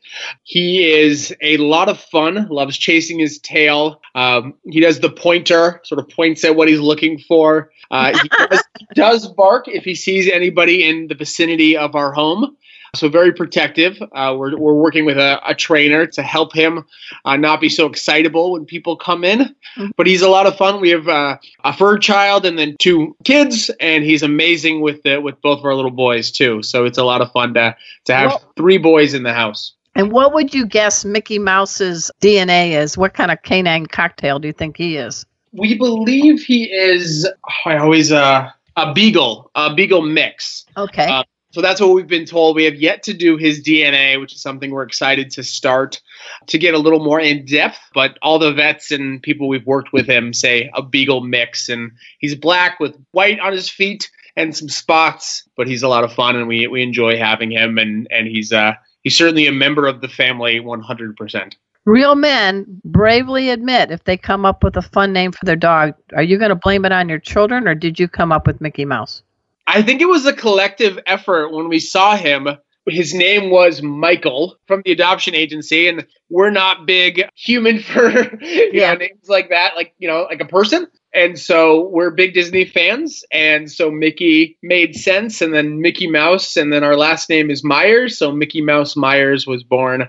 He 0.44 0.88
is 0.88 1.34
a 1.40 1.56
lot 1.56 1.88
of 1.88 2.00
fun, 2.00 2.48
loves 2.48 2.78
chasing 2.78 3.18
his 3.18 3.38
tail. 3.38 4.00
Um, 4.14 4.54
he 4.64 4.80
does 4.80 5.00
the 5.00 5.10
pointer, 5.10 5.80
sort 5.84 5.98
of 5.98 6.08
points 6.08 6.44
at 6.44 6.54
what 6.54 6.68
he's 6.68 6.80
looking 6.80 7.18
for. 7.18 7.72
Uh, 7.90 8.16
he, 8.22 8.28
does, 8.50 8.64
he 8.78 8.86
does 8.94 9.28
bark 9.28 9.66
if 9.66 9.84
he 9.84 9.96
sees 9.96 10.28
anybody 10.28 10.88
in 10.88 11.08
the 11.08 11.16
vicinity 11.16 11.76
of 11.76 11.96
our 11.96 12.12
home. 12.12 12.56
So 12.94 13.08
very 13.08 13.32
protective. 13.32 14.00
Uh, 14.12 14.34
we're, 14.36 14.56
we're 14.56 14.74
working 14.74 15.04
with 15.04 15.16
a, 15.16 15.40
a 15.48 15.54
trainer 15.54 16.06
to 16.06 16.22
help 16.22 16.52
him 16.52 16.84
uh, 17.24 17.36
not 17.36 17.60
be 17.60 17.68
so 17.68 17.86
excitable 17.86 18.52
when 18.52 18.64
people 18.64 18.96
come 18.96 19.24
in. 19.24 19.40
Mm-hmm. 19.40 19.90
But 19.96 20.06
he's 20.06 20.22
a 20.22 20.28
lot 20.28 20.46
of 20.46 20.56
fun. 20.56 20.80
We 20.80 20.90
have 20.90 21.08
uh, 21.08 21.38
a 21.64 21.72
fur 21.72 21.98
child 21.98 22.44
and 22.46 22.58
then 22.58 22.76
two 22.80 23.16
kids, 23.24 23.70
and 23.80 24.02
he's 24.02 24.22
amazing 24.22 24.80
with 24.80 25.02
the, 25.02 25.20
with 25.20 25.40
both 25.40 25.60
of 25.60 25.64
our 25.64 25.74
little 25.74 25.90
boys 25.90 26.30
too. 26.30 26.62
So 26.62 26.84
it's 26.84 26.98
a 26.98 27.04
lot 27.04 27.20
of 27.20 27.30
fun 27.32 27.54
to 27.54 27.76
to 28.06 28.14
have 28.14 28.30
well, 28.30 28.52
three 28.56 28.78
boys 28.78 29.14
in 29.14 29.22
the 29.22 29.32
house. 29.32 29.74
And 29.94 30.12
what 30.12 30.32
would 30.32 30.54
you 30.54 30.66
guess 30.66 31.04
Mickey 31.04 31.38
Mouse's 31.38 32.10
DNA 32.20 32.72
is? 32.72 32.96
What 32.96 33.14
kind 33.14 33.30
of 33.30 33.42
canine 33.42 33.86
cocktail 33.86 34.38
do 34.38 34.48
you 34.48 34.52
think 34.52 34.76
he 34.76 34.96
is? 34.96 35.26
We 35.52 35.76
believe 35.76 36.42
he 36.42 36.64
is. 36.64 37.28
I 37.64 37.76
always 37.76 38.12
uh 38.12 38.50
a 38.76 38.92
beagle, 38.92 39.50
a 39.54 39.74
beagle 39.74 40.02
mix. 40.02 40.64
Okay. 40.76 41.06
Uh, 41.06 41.24
so 41.52 41.60
that's 41.60 41.80
what 41.80 41.90
we've 41.90 42.06
been 42.06 42.26
told. 42.26 42.54
We 42.54 42.64
have 42.64 42.76
yet 42.76 43.02
to 43.04 43.14
do 43.14 43.36
his 43.36 43.62
DNA, 43.62 44.20
which 44.20 44.34
is 44.34 44.40
something 44.40 44.70
we're 44.70 44.84
excited 44.84 45.30
to 45.32 45.42
start 45.42 46.00
to 46.46 46.58
get 46.58 46.74
a 46.74 46.78
little 46.78 47.02
more 47.02 47.20
in 47.20 47.44
depth. 47.44 47.78
But 47.92 48.18
all 48.22 48.38
the 48.38 48.52
vets 48.52 48.92
and 48.92 49.20
people 49.22 49.48
we've 49.48 49.66
worked 49.66 49.92
with 49.92 50.08
him 50.08 50.32
say 50.32 50.70
a 50.74 50.82
beagle 50.82 51.22
mix, 51.22 51.68
and 51.68 51.92
he's 52.18 52.36
black 52.36 52.78
with 52.78 52.96
white 53.10 53.40
on 53.40 53.52
his 53.52 53.68
feet 53.68 54.10
and 54.36 54.56
some 54.56 54.68
spots. 54.68 55.48
But 55.56 55.66
he's 55.66 55.82
a 55.82 55.88
lot 55.88 56.04
of 56.04 56.12
fun, 56.12 56.36
and 56.36 56.46
we 56.46 56.68
we 56.68 56.82
enjoy 56.82 57.18
having 57.18 57.50
him. 57.50 57.78
And 57.78 58.06
and 58.10 58.28
he's 58.28 58.52
uh 58.52 58.74
he's 59.02 59.16
certainly 59.16 59.48
a 59.48 59.52
member 59.52 59.88
of 59.88 60.00
the 60.00 60.08
family, 60.08 60.60
one 60.60 60.80
hundred 60.80 61.16
percent. 61.16 61.56
Real 61.84 62.14
men 62.14 62.80
bravely 62.84 63.50
admit 63.50 63.90
if 63.90 64.04
they 64.04 64.16
come 64.16 64.44
up 64.44 64.62
with 64.62 64.76
a 64.76 64.82
fun 64.82 65.12
name 65.12 65.32
for 65.32 65.44
their 65.44 65.56
dog. 65.56 65.94
Are 66.14 66.22
you 66.22 66.38
going 66.38 66.50
to 66.50 66.54
blame 66.54 66.84
it 66.84 66.92
on 66.92 67.08
your 67.08 67.18
children, 67.18 67.66
or 67.66 67.74
did 67.74 67.98
you 67.98 68.06
come 68.06 68.30
up 68.30 68.46
with 68.46 68.60
Mickey 68.60 68.84
Mouse? 68.84 69.22
I 69.72 69.82
think 69.82 70.00
it 70.00 70.08
was 70.08 70.26
a 70.26 70.32
collective 70.32 70.98
effort 71.06 71.52
when 71.52 71.68
we 71.68 71.78
saw 71.78 72.16
him. 72.16 72.48
His 72.88 73.14
name 73.14 73.50
was 73.50 73.82
Michael 73.82 74.56
from 74.66 74.82
the 74.84 74.90
adoption 74.90 75.36
agency, 75.36 75.86
and 75.86 76.04
we're 76.28 76.50
not 76.50 76.86
big 76.86 77.22
human 77.36 77.78
for 77.82 78.10
you 78.42 78.70
yeah. 78.72 78.92
know 78.92 78.98
names 78.98 79.28
like 79.28 79.50
that, 79.50 79.76
like 79.76 79.94
you 79.98 80.08
know, 80.08 80.22
like 80.28 80.40
a 80.40 80.46
person. 80.46 80.88
and 81.14 81.38
so 81.38 81.86
we're 81.88 82.10
big 82.10 82.34
Disney 82.34 82.64
fans, 82.64 83.22
and 83.30 83.70
so 83.70 83.92
Mickey 83.92 84.58
made 84.60 84.96
sense, 84.96 85.40
and 85.40 85.54
then 85.54 85.80
Mickey 85.80 86.08
Mouse, 86.08 86.56
and 86.56 86.72
then 86.72 86.82
our 86.82 86.96
last 86.96 87.28
name 87.28 87.48
is 87.48 87.62
Myers, 87.62 88.18
so 88.18 88.32
Mickey 88.32 88.62
Mouse 88.62 88.96
Myers 88.96 89.46
was 89.46 89.62
born 89.62 90.08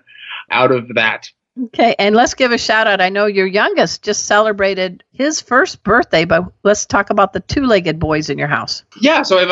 out 0.49 0.71
of 0.71 0.87
that. 0.95 1.29
Okay, 1.65 1.95
and 1.99 2.15
let's 2.15 2.33
give 2.33 2.53
a 2.53 2.57
shout 2.57 2.87
out. 2.87 3.01
I 3.01 3.09
know 3.09 3.25
your 3.25 3.45
youngest 3.45 4.03
just 4.03 4.25
celebrated 4.25 5.03
his 5.11 5.41
first 5.41 5.83
birthday, 5.83 6.23
but 6.23 6.45
let's 6.63 6.85
talk 6.85 7.09
about 7.09 7.33
the 7.33 7.41
two 7.41 7.65
legged 7.65 7.99
boys 7.99 8.29
in 8.29 8.37
your 8.37 8.47
house. 8.47 8.83
Yeah, 9.01 9.23
so 9.23 9.37
I 9.37 9.41
have 9.41 9.49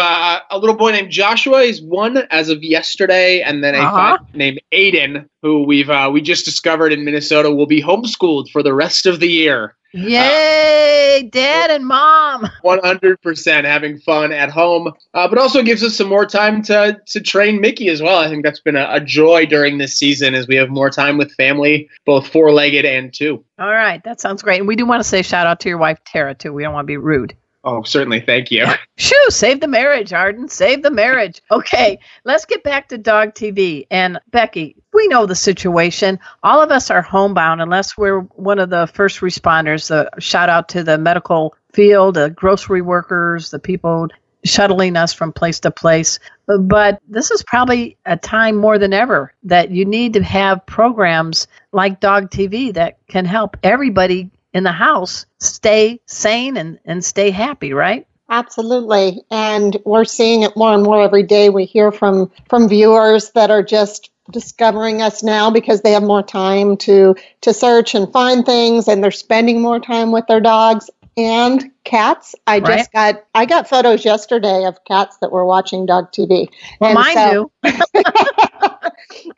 a, 0.51 0.55
a 0.55 0.59
little 0.59 0.77
boy 0.77 0.91
named 0.91 1.11
Joshua. 1.11 1.63
He's 1.63 1.81
one 1.81 2.17
as 2.31 2.47
of 2.49 2.63
yesterday, 2.63 3.41
and 3.41 3.61
then 3.61 3.75
a 3.75 3.79
Uh-huh. 3.79 4.17
named 4.33 4.61
Aiden, 4.71 5.27
who 5.41 5.63
we've 5.63 5.89
uh, 5.89 6.09
we 6.11 6.21
just 6.21 6.45
discovered 6.45 6.93
in 6.93 7.03
Minnesota 7.03 7.51
will 7.51 7.67
be 7.67 7.81
homeschooled 7.83 8.49
for 8.49 8.63
the 8.63 8.73
rest 8.73 9.05
of 9.05 9.19
the 9.19 9.27
year. 9.29 9.75
Yay, 9.91 11.29
dad 11.31 11.71
and 11.71 11.85
mom. 11.85 12.47
100% 12.63 13.63
having 13.65 13.99
fun 13.99 14.31
at 14.31 14.49
home, 14.49 14.91
uh, 15.13 15.27
but 15.27 15.37
also 15.39 15.63
gives 15.63 15.83
us 15.83 15.95
some 15.95 16.07
more 16.07 16.25
time 16.25 16.61
to 16.63 16.99
to 17.07 17.19
train 17.19 17.59
Mickey 17.59 17.89
as 17.89 18.01
well. 18.01 18.19
I 18.19 18.27
think 18.27 18.43
that's 18.43 18.59
been 18.59 18.75
a, 18.75 18.87
a 18.91 18.99
joy 18.99 19.45
during 19.45 19.77
this 19.77 19.95
season 19.95 20.35
as 20.35 20.47
we 20.47 20.55
have 20.55 20.69
more 20.69 20.89
time 20.89 21.17
with 21.17 21.31
family, 21.33 21.89
both 22.05 22.27
four 22.27 22.51
legged 22.51 22.85
and 22.85 23.13
two. 23.13 23.43
All 23.57 23.71
right, 23.71 24.03
that 24.03 24.21
sounds 24.21 24.43
great. 24.43 24.59
And 24.59 24.67
we 24.67 24.75
do 24.75 24.85
want 24.85 25.01
to 25.01 25.07
say 25.07 25.21
shout 25.21 25.47
out 25.47 25.59
to 25.61 25.69
your 25.69 25.79
wife, 25.79 25.99
Tara, 26.05 26.35
too. 26.35 26.53
We 26.53 26.63
don't 26.63 26.73
want 26.73 26.85
to 26.85 26.91
be 26.91 26.97
rude. 26.97 27.35
Oh, 27.63 27.83
certainly. 27.83 28.21
Thank 28.21 28.51
you. 28.51 28.65
Shoo, 28.97 29.25
save 29.29 29.59
the 29.59 29.67
marriage, 29.67 30.13
Arden. 30.13 30.47
Save 30.47 30.81
the 30.81 30.91
marriage. 30.91 31.41
Okay, 31.51 31.99
let's 32.23 32.45
get 32.45 32.63
back 32.63 32.89
to 32.89 32.97
dog 32.97 33.33
TV. 33.33 33.85
And 33.91 34.19
Becky, 34.31 34.77
we 34.93 35.07
know 35.07 35.25
the 35.25 35.35
situation. 35.35 36.19
All 36.41 36.61
of 36.61 36.71
us 36.71 36.89
are 36.89 37.01
homebound 37.01 37.61
unless 37.61 37.97
we're 37.97 38.21
one 38.21 38.59
of 38.59 38.69
the 38.69 38.87
first 38.87 39.19
responders. 39.19 39.89
The 39.89 40.09
shout 40.19 40.49
out 40.49 40.69
to 40.69 40.83
the 40.83 40.97
medical 40.97 41.55
field, 41.73 42.15
the 42.15 42.29
grocery 42.29 42.81
workers, 42.81 43.51
the 43.51 43.59
people 43.59 44.07
shuttling 44.45 44.95
us 44.95 45.13
from 45.13 45.33
place 45.33 45.59
to 45.59 45.71
place. 45.71 46.19
But 46.47 47.01
this 47.09 47.29
is 47.29 47.43
probably 47.43 47.97
a 48.05 48.15
time 48.15 48.55
more 48.55 48.77
than 48.77 48.93
ever 48.93 49.33
that 49.43 49.69
you 49.71 49.85
need 49.85 50.13
to 50.13 50.23
have 50.23 50.65
programs 50.65 51.47
like 51.73 51.99
Dog 51.99 52.29
TV 52.29 52.73
that 52.73 52.97
can 53.07 53.25
help 53.25 53.57
everybody 53.63 54.31
in 54.53 54.63
the 54.63 54.71
house 54.71 55.25
stay 55.39 55.99
sane 56.05 56.57
and, 56.57 56.79
and 56.85 57.03
stay 57.03 57.29
happy, 57.31 57.73
right? 57.73 58.05
Absolutely. 58.31 59.21
And 59.31 59.75
we're 59.85 60.05
seeing 60.05 60.43
it 60.43 60.55
more 60.55 60.73
and 60.73 60.83
more 60.83 61.01
every 61.01 61.23
day. 61.23 61.49
We 61.49 61.65
hear 61.65 61.91
from 61.91 62.31
from 62.47 62.69
viewers 62.69 63.31
that 63.31 63.49
are 63.51 63.63
just 63.63 64.11
discovering 64.31 65.01
us 65.01 65.23
now 65.23 65.49
because 65.49 65.81
they 65.81 65.91
have 65.93 66.03
more 66.03 66.21
time 66.23 66.77
to 66.77 67.15
to 67.41 67.53
search 67.53 67.95
and 67.95 68.11
find 68.13 68.45
things 68.45 68.87
and 68.87 69.03
they're 69.03 69.09
spending 69.11 69.61
more 69.61 69.79
time 69.79 70.11
with 70.11 70.27
their 70.27 70.39
dogs 70.39 70.89
and 71.17 71.71
cats. 71.83 72.35
I 72.45 72.59
Right. 72.59 72.77
just 72.77 72.91
got 72.93 73.23
I 73.33 73.45
got 73.47 73.67
photos 73.67 74.05
yesterday 74.05 74.65
of 74.65 74.83
cats 74.85 75.17
that 75.21 75.31
were 75.31 75.45
watching 75.45 75.87
dog 75.87 76.11
TV. 76.11 76.47
Well, 76.79 76.91
And 76.91 76.99
mine 76.99 77.15
so- 77.15 77.51
do. 77.63 77.71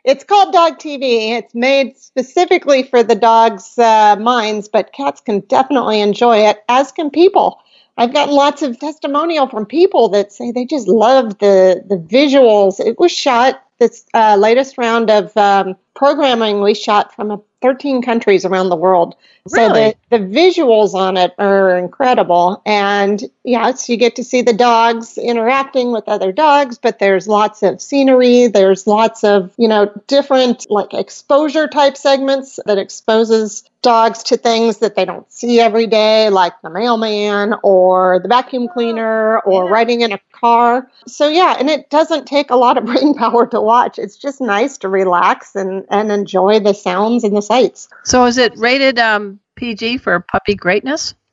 it's 0.04 0.24
called 0.24 0.52
Dog 0.52 0.78
TV. 0.78 1.32
It's 1.38 1.54
made 1.54 1.96
specifically 1.96 2.82
for 2.82 3.02
the 3.02 3.14
dogs' 3.14 3.78
uh, 3.78 4.16
minds, 4.16 4.68
but 4.68 4.92
cats 4.92 5.20
can 5.20 5.40
definitely 5.40 6.00
enjoy 6.00 6.38
it, 6.38 6.64
as 6.68 6.92
can 6.92 7.10
people. 7.10 7.60
I've 7.96 8.12
gotten 8.12 8.34
lots 8.34 8.62
of 8.62 8.78
testimonial 8.78 9.48
from 9.48 9.66
people 9.66 10.08
that 10.10 10.32
say 10.32 10.50
they 10.50 10.64
just 10.64 10.88
love 10.88 11.38
the 11.38 11.84
the 11.86 11.96
visuals. 11.96 12.80
It 12.80 12.98
was 12.98 13.12
shot 13.12 13.62
this 13.78 14.06
uh, 14.14 14.36
latest 14.36 14.78
round 14.78 15.10
of 15.10 15.36
um, 15.36 15.76
programming 15.94 16.62
we 16.62 16.74
shot 16.74 17.14
from 17.14 17.30
uh, 17.30 17.36
13 17.62 18.02
countries 18.02 18.44
around 18.44 18.68
the 18.68 18.76
world. 18.76 19.14
So 19.46 19.68
the, 19.68 19.94
the 20.10 20.18
visuals 20.18 20.94
on 20.94 21.16
it 21.16 21.32
are 21.38 21.76
incredible. 21.76 22.62
And 22.66 23.22
yes, 23.44 23.88
you 23.88 23.96
get 23.96 24.16
to 24.16 24.24
see 24.24 24.42
the 24.42 24.52
dogs 24.52 25.18
interacting 25.18 25.92
with 25.92 26.08
other 26.08 26.32
dogs, 26.32 26.78
but 26.78 26.98
there's 26.98 27.26
lots 27.26 27.62
of 27.62 27.80
scenery. 27.80 28.48
There's 28.48 28.86
lots 28.86 29.24
of, 29.24 29.52
you 29.56 29.68
know, 29.68 29.92
different 30.06 30.70
like 30.70 30.94
exposure 30.94 31.66
type 31.66 31.96
segments 31.96 32.58
that 32.66 32.78
exposes 32.78 33.64
dogs 33.82 34.22
to 34.22 34.36
things 34.36 34.78
that 34.78 34.94
they 34.94 35.04
don't 35.04 35.30
see 35.30 35.58
every 35.58 35.88
day, 35.88 36.30
like 36.30 36.54
the 36.62 36.70
mailman 36.70 37.54
or 37.64 38.20
the 38.22 38.28
vacuum 38.28 38.68
cleaner 38.72 39.40
or 39.40 39.68
riding 39.68 40.02
in 40.02 40.12
a 40.12 40.20
car. 40.32 40.88
So 41.06 41.28
yeah, 41.28 41.56
and 41.58 41.68
it 41.68 41.90
doesn't 41.90 42.26
take 42.26 42.50
a 42.50 42.56
lot 42.56 42.78
of 42.78 42.84
brain 42.84 43.14
power 43.18 43.44
to 43.48 43.60
watch. 43.60 43.98
It's 43.98 44.16
just 44.16 44.40
nice 44.40 44.78
to 44.78 44.88
relax 44.88 45.56
and, 45.56 45.81
and 45.90 46.10
enjoy 46.10 46.60
the 46.60 46.74
sounds 46.74 47.24
and 47.24 47.36
the 47.36 47.42
sights. 47.42 47.88
So 48.04 48.26
is 48.26 48.38
it 48.38 48.56
rated 48.56 48.98
um, 48.98 49.40
PG 49.56 49.98
for 49.98 50.20
puppy 50.20 50.54
greatness? 50.54 51.14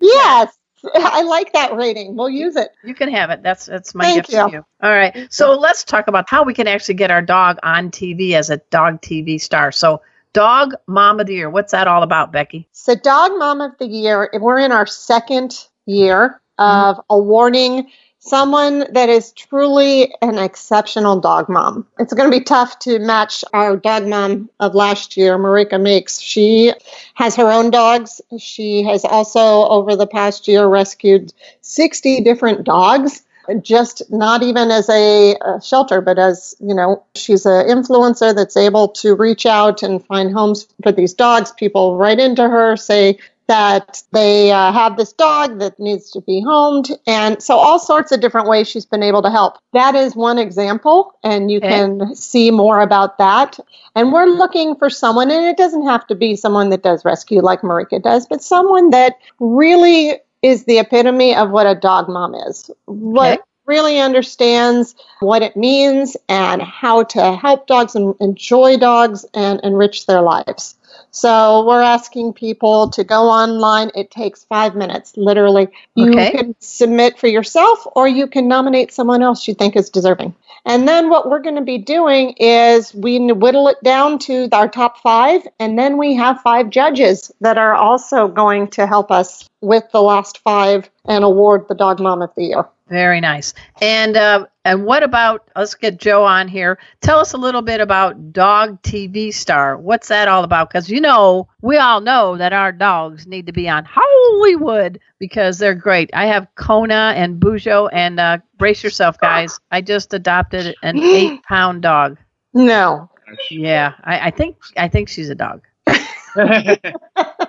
Yes, 0.00 0.56
I 0.94 1.22
like 1.22 1.52
that 1.54 1.74
rating. 1.74 2.16
We'll 2.16 2.30
use 2.30 2.54
it. 2.54 2.70
You 2.84 2.94
can 2.94 3.10
have 3.10 3.30
it. 3.30 3.42
That's 3.42 3.66
that's 3.66 3.94
my 3.96 4.04
Thank 4.04 4.16
gift 4.16 4.30
to 4.30 4.36
you. 4.36 4.58
you. 4.58 4.64
All 4.80 4.90
right. 4.90 5.26
So 5.28 5.58
let's 5.58 5.82
talk 5.82 6.06
about 6.06 6.26
how 6.28 6.44
we 6.44 6.54
can 6.54 6.68
actually 6.68 6.94
get 6.94 7.10
our 7.10 7.20
dog 7.20 7.58
on 7.62 7.90
TV 7.90 8.32
as 8.34 8.48
a 8.50 8.58
dog 8.70 9.00
TV 9.02 9.40
star. 9.40 9.72
So 9.72 10.02
dog 10.32 10.74
mom 10.86 11.20
of 11.20 11.26
the 11.26 11.34
year. 11.34 11.50
What's 11.50 11.72
that 11.72 11.88
all 11.88 12.02
about, 12.02 12.32
Becky? 12.32 12.68
So, 12.72 12.94
Dog 12.94 13.32
Mom 13.38 13.60
of 13.60 13.76
the 13.78 13.86
Year, 13.86 14.30
we're 14.40 14.58
in 14.58 14.72
our 14.72 14.86
second 14.86 15.66
year 15.86 16.40
of 16.58 17.00
awarding 17.10 17.90
someone 18.18 18.84
that 18.92 19.08
is 19.08 19.32
truly 19.32 20.14
an 20.22 20.38
exceptional 20.38 21.20
dog 21.20 21.48
mom. 21.48 21.86
It's 21.98 22.12
going 22.12 22.30
to 22.30 22.36
be 22.36 22.44
tough 22.44 22.78
to 22.80 22.98
match 22.98 23.44
our 23.52 23.76
dog 23.76 24.06
mom 24.06 24.50
of 24.60 24.74
last 24.74 25.16
year, 25.16 25.38
Marika 25.38 25.80
Meeks. 25.80 26.20
She 26.20 26.72
has 27.14 27.36
her 27.36 27.50
own 27.50 27.70
dogs. 27.70 28.20
She 28.38 28.82
has 28.82 29.04
also, 29.04 29.68
over 29.68 29.96
the 29.96 30.06
past 30.06 30.48
year, 30.48 30.66
rescued 30.66 31.32
60 31.60 32.20
different 32.22 32.64
dogs. 32.64 33.22
Just 33.62 34.02
not 34.10 34.42
even 34.42 34.70
as 34.70 34.90
a, 34.90 35.34
a 35.40 35.58
shelter, 35.62 36.02
but 36.02 36.18
as 36.18 36.54
you 36.60 36.74
know, 36.74 37.02
she's 37.14 37.46
an 37.46 37.66
influencer 37.66 38.36
that's 38.36 38.58
able 38.58 38.88
to 38.88 39.14
reach 39.14 39.46
out 39.46 39.82
and 39.82 40.04
find 40.04 40.34
homes 40.34 40.68
for 40.82 40.92
these 40.92 41.14
dogs. 41.14 41.50
People 41.52 41.96
write 41.96 42.20
into 42.20 42.46
her, 42.46 42.76
say, 42.76 43.16
that 43.48 44.02
they 44.12 44.52
uh, 44.52 44.72
have 44.72 44.96
this 44.96 45.12
dog 45.12 45.58
that 45.58 45.78
needs 45.80 46.10
to 46.12 46.20
be 46.20 46.40
homed. 46.40 46.88
And 47.06 47.42
so, 47.42 47.56
all 47.56 47.78
sorts 47.78 48.12
of 48.12 48.20
different 48.20 48.48
ways 48.48 48.68
she's 48.68 48.86
been 48.86 49.02
able 49.02 49.22
to 49.22 49.30
help. 49.30 49.58
That 49.72 49.94
is 49.94 50.14
one 50.14 50.38
example, 50.38 51.14
and 51.24 51.50
you 51.50 51.60
Okay. 51.62 51.80
can 51.80 52.14
see 52.14 52.50
more 52.50 52.80
about 52.80 53.18
that. 53.18 53.58
And 53.96 54.12
we're 54.12 54.26
looking 54.26 54.76
for 54.76 54.90
someone, 54.90 55.30
and 55.30 55.46
it 55.46 55.56
doesn't 55.56 55.86
have 55.86 56.06
to 56.08 56.14
be 56.14 56.36
someone 56.36 56.70
that 56.70 56.82
does 56.82 57.04
rescue 57.04 57.40
like 57.40 57.62
Marika 57.62 58.02
does, 58.02 58.26
but 58.26 58.42
someone 58.42 58.90
that 58.90 59.14
really 59.40 60.20
is 60.42 60.64
the 60.64 60.78
epitome 60.78 61.34
of 61.34 61.50
what 61.50 61.66
a 61.66 61.74
dog 61.74 62.08
mom 62.08 62.34
is. 62.34 62.70
What 62.86 63.40
Okay. 63.40 63.42
really 63.66 63.98
understands 64.00 64.94
what 65.20 65.42
it 65.42 65.56
means 65.56 66.16
and 66.28 66.62
how 66.62 67.04
to 67.04 67.36
help 67.36 67.66
dogs 67.66 67.94
and 67.94 68.14
enjoy 68.20 68.76
dogs 68.78 69.26
and 69.34 69.60
enrich 69.62 70.06
their 70.06 70.22
lives. 70.22 70.76
So 71.10 71.66
we're 71.66 71.82
asking 71.82 72.34
people 72.34 72.90
to 72.90 73.04
go 73.04 73.28
online. 73.28 73.90
It 73.94 74.10
takes 74.10 74.44
five 74.44 74.74
minutes, 74.74 75.16
literally. 75.16 75.68
You 75.94 76.10
Okay. 76.10 76.30
can 76.32 76.54
submit 76.60 77.18
for 77.18 77.26
yourself 77.26 77.86
or 77.96 78.06
you 78.08 78.26
can 78.26 78.48
nominate 78.48 78.92
someone 78.92 79.22
else 79.22 79.48
you 79.48 79.54
think 79.54 79.76
is 79.76 79.90
deserving. 79.90 80.34
And 80.64 80.86
then 80.86 81.08
what 81.08 81.30
we're 81.30 81.40
going 81.40 81.54
to 81.54 81.62
be 81.62 81.78
doing 81.78 82.34
is 82.38 82.94
we 82.94 83.18
whittle 83.32 83.68
it 83.68 83.82
down 83.82 84.18
to 84.20 84.48
our 84.52 84.68
top 84.68 84.98
five, 84.98 85.46
and 85.58 85.78
then 85.78 85.96
we 85.96 86.14
have 86.16 86.40
five 86.42 86.68
judges 86.68 87.32
that 87.40 87.56
are 87.56 87.74
also 87.74 88.28
going 88.28 88.68
to 88.68 88.86
help 88.86 89.10
us 89.10 89.48
with 89.62 89.84
the 89.92 90.02
last 90.02 90.38
five 90.38 90.90
and 91.06 91.24
award 91.24 91.66
the 91.68 91.74
Dog 91.74 92.00
Mom 92.00 92.20
of 92.22 92.34
the 92.36 92.44
Year. 92.44 92.68
Very 92.88 93.20
nice. 93.20 93.54
And 93.80 94.16
uh, 94.16 94.46
and 94.68 94.84
what 94.84 95.02
about? 95.02 95.48
Let's 95.56 95.74
get 95.74 95.98
Joe 95.98 96.24
on 96.24 96.48
here. 96.48 96.78
Tell 97.00 97.18
us 97.18 97.32
a 97.32 97.36
little 97.38 97.62
bit 97.62 97.80
about 97.80 98.32
Dog 98.32 98.80
TV 98.82 99.32
Star. 99.32 99.76
What's 99.76 100.08
that 100.08 100.28
all 100.28 100.44
about? 100.44 100.68
Because 100.68 100.88
you 100.90 101.00
know 101.00 101.48
we 101.62 101.76
all 101.78 102.00
know 102.00 102.36
that 102.36 102.52
our 102.52 102.70
dogs 102.72 103.26
need 103.26 103.46
to 103.46 103.52
be 103.52 103.68
on 103.68 103.84
Hollywood 103.88 105.00
because 105.18 105.58
they're 105.58 105.74
great. 105.74 106.10
I 106.12 106.26
have 106.26 106.46
Kona 106.54 107.12
and 107.16 107.40
Bujo, 107.40 107.88
and 107.92 108.20
uh, 108.20 108.38
brace 108.58 108.84
yourself, 108.84 109.18
guys. 109.18 109.58
I 109.70 109.80
just 109.80 110.14
adopted 110.14 110.74
an 110.82 110.98
eight-pound 111.02 111.82
dog. 111.82 112.18
No. 112.54 113.10
Yeah, 113.50 113.92
I, 114.04 114.28
I 114.28 114.30
think 114.30 114.56
I 114.76 114.88
think 114.88 115.08
she's 115.08 115.28
a 115.28 115.34
dog. 115.34 115.62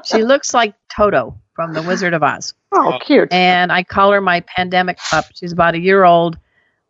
She 0.04 0.24
looks 0.24 0.54
like 0.54 0.74
Toto 0.96 1.38
from 1.54 1.74
The 1.74 1.82
Wizard 1.82 2.14
of 2.14 2.24
Oz 2.24 2.54
Oh, 2.72 2.98
cute. 3.02 3.32
and 3.32 3.72
I 3.72 3.84
call 3.84 4.12
her 4.12 4.22
my 4.22 4.40
pandemic 4.42 4.98
pup. 4.98 5.26
She's 5.36 5.52
about 5.52 5.76
a 5.76 5.80
year 5.80 6.04
old. 6.06 6.38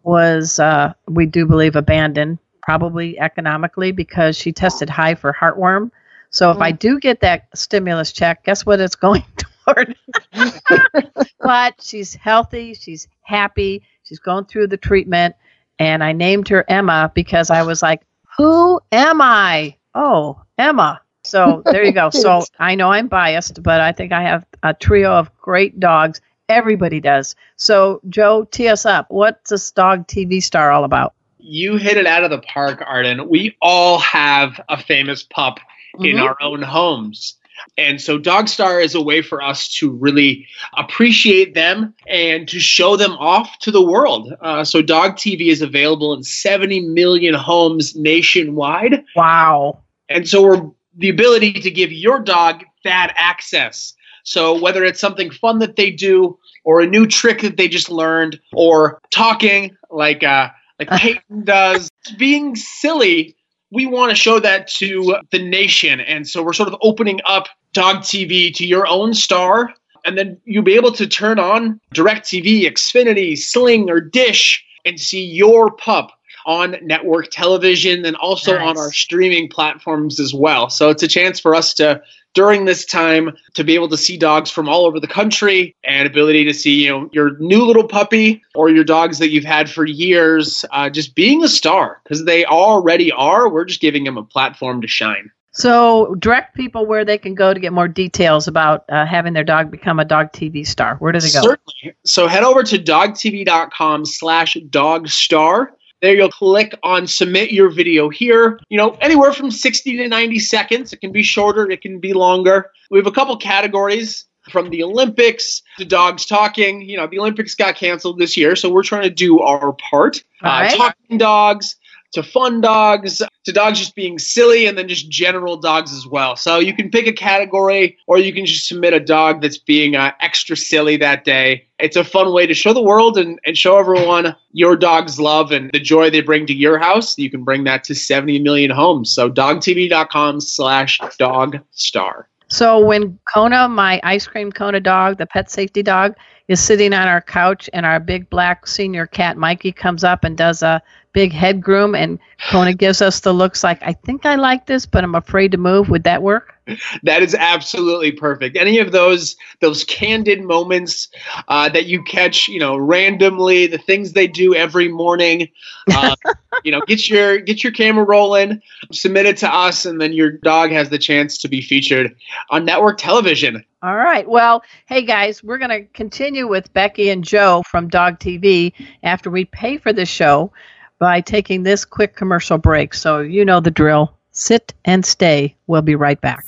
Was 0.04 0.60
uh, 0.60 0.94
we 1.08 1.26
do 1.26 1.46
believe 1.46 1.76
abandoned, 1.76 2.40
probably 2.62 3.20
economically 3.20 3.92
because 3.92 4.38
she 4.38 4.52
tested 4.52 4.90
high 4.90 5.16
for 5.16 5.34
heartworm. 5.34 5.92
So 6.32 6.52
if 6.52 6.58
I 6.60 6.72
do 6.72 7.00
get 7.00 7.22
that 7.22 7.48
stimulus 7.56 8.12
check, 8.12 8.44
guess 8.44 8.66
what 8.66 8.80
it's 8.80 8.96
going 9.08 9.26
toward? 9.66 9.96
but 11.40 11.82
she's 11.82 12.14
healthy, 12.16 12.74
she's 12.76 13.08
happy, 13.22 13.84
she's 14.04 14.20
going 14.20 14.46
through 14.46 14.68
the 14.68 14.78
treatment, 14.78 15.36
and 15.80 16.04
I 16.04 16.14
named 16.14 16.48
her 16.50 16.64
Emma 16.68 17.12
because 17.14 17.50
I 17.50 17.64
was 17.64 17.82
like, 17.82 18.02
"Who 18.38 18.80
am 18.92 19.22
I?" 19.22 19.76
Oh, 19.96 20.42
Emma. 20.58 21.02
So 21.24 21.62
there 21.66 21.84
you 21.84 21.92
go. 21.92 22.10
so 22.10 22.44
I 22.60 22.76
know 22.76 22.92
I'm 22.92 23.08
biased, 23.08 23.62
but 23.62 23.82
I 23.82 23.92
think 23.92 24.12
I 24.12 24.22
have 24.24 24.46
a 24.64 24.74
trio 24.74 25.12
of 25.12 25.36
great 25.38 25.80
dogs. 25.80 26.22
Everybody 26.50 27.00
does. 27.00 27.36
So 27.56 28.02
Joe, 28.10 28.48
tee 28.52 28.68
us 28.68 28.86
up. 28.86 29.06
What's 29.10 29.52
this 29.52 29.72
dog 29.72 30.08
TV 30.08 30.42
star 30.42 30.72
all 30.72 30.84
about? 30.84 31.14
You 31.38 31.78
hit 31.78 31.96
it 31.96 32.06
out 32.06 32.24
of 32.24 32.32
the 32.32 32.40
park, 32.40 32.84
Arden. 32.86 33.30
We 33.30 33.56
all 33.62 34.00
have 34.00 34.60
a 34.68 34.82
famous 34.82 35.24
pup 35.24 35.60
mm-hmm. 35.96 36.06
in 36.06 36.20
our 36.20 36.36
own 36.42 36.62
homes. 36.62 37.36
And 37.78 38.02
so 38.02 38.18
Dog 38.18 38.48
Star 38.48 38.80
is 38.80 38.96
a 38.96 39.02
way 39.02 39.22
for 39.22 39.42
us 39.42 39.68
to 39.76 39.92
really 39.92 40.48
appreciate 40.78 41.54
them 41.54 41.94
and 42.08 42.48
to 42.48 42.60
show 42.60 42.96
them 42.96 43.12
off 43.14 43.60
to 43.60 43.72
the 43.72 43.82
world. 43.82 44.34
Uh, 44.42 44.64
so 44.64 44.82
Dog 44.82 45.16
TV 45.16 45.48
is 45.48 45.62
available 45.62 46.14
in 46.14 46.24
70 46.24 46.82
million 46.82 47.34
homes 47.34 47.96
nationwide. 47.96 49.04
Wow. 49.16 49.80
And 50.08 50.28
so 50.28 50.44
we're 50.44 50.72
the 50.98 51.10
ability 51.10 51.54
to 51.54 51.72
give 51.72 51.92
your 51.92 52.20
dog 52.20 52.64
that 52.84 53.14
access. 53.16 53.94
So 54.30 54.60
whether 54.62 54.84
it's 54.84 55.00
something 55.00 55.32
fun 55.32 55.58
that 55.58 55.76
they 55.76 55.90
do 55.90 56.38
or 56.64 56.82
a 56.82 56.86
new 56.86 57.08
trick 57.08 57.42
that 57.42 57.58
they 57.58 57.68
just 57.68 57.90
learned 57.90 58.40
or 58.54 59.02
talking 59.10 59.76
like 59.90 60.24
uh, 60.24 60.50
like 60.78 60.90
Peyton 61.00 61.46
does, 61.46 61.90
being 62.16 62.56
silly 62.56 63.36
we 63.72 63.86
want 63.86 64.10
to 64.10 64.16
show 64.16 64.40
that 64.40 64.68
to 64.68 65.18
the 65.32 65.40
nation. 65.40 66.00
And 66.00 66.28
so 66.28 66.44
we're 66.44 66.54
sort 66.54 66.70
of 66.70 66.76
opening 66.82 67.20
up 67.26 67.48
Dog 67.74 67.98
TV 67.98 68.54
to 68.56 68.66
your 68.66 68.88
own 68.88 69.14
star. 69.14 69.74
And 70.06 70.18
then 70.18 70.40
you'll 70.46 70.64
be 70.64 70.76
able 70.76 70.92
to 70.94 71.08
turn 71.08 71.40
on 71.40 71.80
DirecTV, 71.94 72.64
Xfinity, 72.64 73.38
Sling, 73.38 73.90
or 73.90 74.00
Dish 74.00 74.64
and 74.86 75.00
see 75.00 75.24
your 75.24 75.72
pup 75.72 76.12
on 76.46 76.78
network 76.82 77.30
television 77.30 78.06
and 78.06 78.16
also 78.16 78.58
nice. 78.58 78.68
on 78.70 78.78
our 78.78 78.92
streaming 78.92 79.50
platforms 79.50 80.20
as 80.20 80.34
well. 80.34 80.70
So 80.70 80.90
it's 80.90 81.04
a 81.04 81.08
chance 81.08 81.40
for 81.40 81.54
us 81.54 81.74
to 81.76 82.02
during 82.34 82.66
this 82.66 82.86
time 82.86 83.36
to 83.56 83.64
be 83.64 83.76
able 83.76 83.90
to 83.90 83.98
see 83.98 84.18
dogs 84.18 84.50
from 84.50 84.70
all 84.70 84.86
over 84.86 85.00
the 85.00 85.08
country 85.08 85.76
and 85.84 86.08
ability 86.08 86.46
to 86.46 86.54
see 86.54 86.86
you 86.86 86.90
know 86.90 87.10
your 87.12 87.38
new 87.40 87.66
little 87.66 87.88
puppy 87.88 88.42
or 88.56 88.70
your 88.70 88.84
dogs 88.84 89.20
that 89.20 89.30
you've 89.30 89.44
had 89.44 89.70
for 89.70 89.86
years 89.86 90.66
uh, 90.72 90.90
just 90.90 91.16
being 91.16 91.44
a 91.44 91.48
star. 91.48 92.02
Because 92.04 92.26
they 92.26 92.46
already 92.46 93.12
are 93.12 93.50
we're 93.50 93.66
just 93.66 93.82
giving 93.82 94.04
them 94.04 94.18
a 94.18 94.24
platform 94.24 94.82
to 94.82 94.88
shine. 94.88 95.32
So 95.52 96.16
direct 96.16 96.56
people 96.56 96.86
where 96.86 97.04
they 97.04 97.18
can 97.18 97.36
go 97.36 97.54
to 97.54 97.60
get 97.60 97.74
more 97.74 97.88
details 97.88 98.48
about 98.48 98.86
uh, 98.90 99.06
having 99.06 99.34
their 99.34 99.44
dog 99.44 99.72
become 99.72 100.00
a 100.00 100.06
dog 100.06 100.32
tv 100.32 100.66
star. 100.66 100.96
Where 100.98 101.12
do 101.12 101.20
they 101.20 101.32
go? 101.32 101.42
Certainly. 101.42 101.96
So 102.06 102.28
head 102.28 102.44
over 102.44 102.64
to 102.64 102.78
dogtv.com 102.78 104.06
slash 104.06 104.56
dogstar 104.70 105.70
there 106.02 106.16
you'll 106.16 106.30
click 106.30 106.78
on 106.84 107.08
submit 107.08 107.52
your 107.52 107.70
video 107.70 108.10
here. 108.10 108.60
You 108.70 108.78
know, 108.78 108.92
anywhere 109.02 109.34
from 109.34 109.52
60 109.52 109.98
to 109.98 110.08
90 110.08 110.40
seconds. 110.40 110.94
It 110.94 111.02
can 111.02 111.12
be 111.12 111.24
shorter, 111.24 111.70
it 111.70 111.82
can 111.82 112.00
be 112.00 112.14
longer. 112.14 112.72
We 112.90 112.98
have 112.98 113.08
a 113.08 113.12
couple 113.12 113.36
categories 113.38 114.26
from 114.50 114.70
the 114.70 114.84
Olympics 114.84 115.62
to 115.78 115.86
dogs 115.86 116.26
talking. 116.26 116.82
You 116.82 116.98
know, 116.98 117.08
the 117.08 117.20
Olympics 117.20 117.56
got 117.56 117.76
canceled 117.76 118.18
this 118.18 118.38
year, 118.38 118.56
so 118.56 118.72
we're 118.72 118.84
trying 118.84 119.04
to 119.04 119.10
do 119.10 119.40
our 119.42 119.74
part. 119.74 120.24
Uh, 120.42 120.70
talking 120.70 121.18
dogs, 121.18 121.76
to 122.14 122.24
fun 122.24 122.62
dogs, 122.62 123.22
to 123.46 123.52
dogs 123.52 123.80
just 123.80 123.96
being 123.96 124.18
silly, 124.18 124.66
and 124.66 124.78
then 124.78 124.88
just 124.88 125.10
general 125.10 125.58
dogs 125.58 125.94
as 125.94 126.08
well. 126.08 126.36
So 126.36 126.60
you 126.60 126.74
can 126.74 126.90
pick 126.90 127.08
a 127.08 127.14
category, 127.14 127.98
or 128.08 128.18
you 128.18 128.34
can 128.34 128.46
just 128.46 128.68
submit 128.68 128.94
a 128.94 129.00
dog 129.00 129.42
that's 129.42 129.58
being 129.58 129.96
uh, 129.96 130.12
extra 130.20 130.58
silly 130.58 130.98
that 130.98 131.24
day. 131.24 131.68
It's 131.80 131.96
a 131.96 132.04
fun 132.04 132.34
way 132.34 132.46
to 132.48 132.54
show 132.54 132.74
the 132.74 132.82
world 132.82 133.18
and, 133.18 133.40
and 133.46 133.58
show 133.58 133.78
everyone 133.78 134.36
your 134.52 134.76
dog's 134.76 135.20
love 135.20 135.52
and 135.52 135.70
the 135.72 135.80
joy 135.80 136.10
they 136.10 136.22
bring 136.22 136.46
to 136.48 136.54
your 136.54 136.78
house. 136.78 137.18
You 137.18 137.30
can 137.30 137.44
bring 137.44 137.64
that 137.66 137.84
to 137.86 137.96
70 137.96 138.40
million 138.40 138.72
homes. 138.72 139.12
So 139.12 139.30
dogtv.com 139.30 140.42
slash 140.42 141.00
dog 141.18 141.60
star. 141.72 142.28
So 142.50 142.84
when 142.84 143.20
Kona, 143.32 143.70
my 143.70 144.02
ice 144.04 144.28
cream 144.28 144.52
Kona 144.52 144.80
dog, 144.80 145.20
the 145.20 145.28
pet 145.28 145.52
safety 145.52 145.84
dog, 145.84 146.16
is 146.48 146.60
sitting 146.60 146.94
on 146.94 147.08
our 147.08 147.22
couch 147.22 147.70
and 147.74 147.86
our 147.86 148.00
big 148.00 148.28
black 148.30 148.66
senior 148.66 149.06
cat 149.06 149.38
Mikey 149.38 149.72
comes 149.72 150.04
up 150.04 150.24
and 150.24 150.36
does 150.36 150.64
a 150.64 150.82
big 151.20 151.34
head 151.34 151.62
groom 151.62 151.96
and 151.96 152.18
Kona 152.50 152.74
gives 152.74 153.02
us 153.02 153.20
the 153.20 153.34
looks 153.34 153.62
like 153.62 153.84
I 153.84 153.92
think 153.92 154.26
I 154.26 154.36
like 154.36 154.68
this 154.68 154.86
but 154.86 155.04
I'm 155.04 155.16
afraid 155.16 155.52
to 155.52 155.58
move. 155.58 155.90
Would 155.90 156.06
that 156.06 156.24
work? 156.24 156.56
That 157.04 157.22
is 157.22 157.36
absolutely 157.36 158.14
perfect. 158.14 158.56
Any 158.56 158.78
of 158.78 158.94
those 158.94 159.36
those 159.60 159.84
candid 159.84 160.42
moments 160.42 161.10
uh, 161.50 161.68
that 161.70 161.88
you 161.88 162.02
catch 162.04 162.48
you 162.48 162.58
know 162.58 162.78
randomly 162.78 163.68
the 163.68 163.78
things 163.78 164.14
they 164.14 164.28
do 164.28 164.56
every 164.56 164.88
morning 164.88 165.50
uh, 165.92 166.16
you 166.64 166.72
know 166.72 166.80
get 166.88 167.10
your 167.10 167.40
get 167.40 167.66
your 167.66 167.74
camera 167.74 168.06
rolling 168.06 168.62
submit 168.94 169.26
it 169.26 169.36
to 169.38 169.54
us 169.54 169.86
and 169.86 170.00
then 170.00 170.14
your 170.14 170.32
dog 170.32 170.72
has 170.72 170.90
the 170.90 170.98
chance 170.98 171.38
to 171.40 171.50
be 171.50 171.60
featured 171.60 172.16
on 172.50 172.64
network 172.64 172.98
television. 172.98 173.66
All 173.84 173.98
right. 173.98 174.28
Well, 174.28 174.64
hey 174.86 175.02
guys, 175.02 175.44
we're 175.44 175.58
going 175.58 175.70
to 175.70 175.84
continue 175.94 176.48
with 176.48 176.72
Becky 176.72 177.10
and 177.10 177.26
Joe 177.26 177.64
from 177.70 177.90
Dog 177.90 178.20
TV 178.20 178.72
after 179.04 179.30
we 179.30 179.44
pay 179.44 179.78
for 179.78 179.92
the 179.92 180.06
show 180.06 180.54
by 181.00 181.22
taking 181.22 181.64
this 181.64 181.86
quick 181.86 182.16
commercial 182.16 182.58
break. 182.58 182.94
So 182.94 183.22
you 183.22 183.46
know 183.46 183.60
the 183.62 183.72
drill. 183.72 184.14
Sit 184.32 184.74
and 184.86 185.06
stay. 185.06 185.56
We'll 185.66 185.82
be 185.82 185.96
right 185.96 186.20
back. 186.22 186.46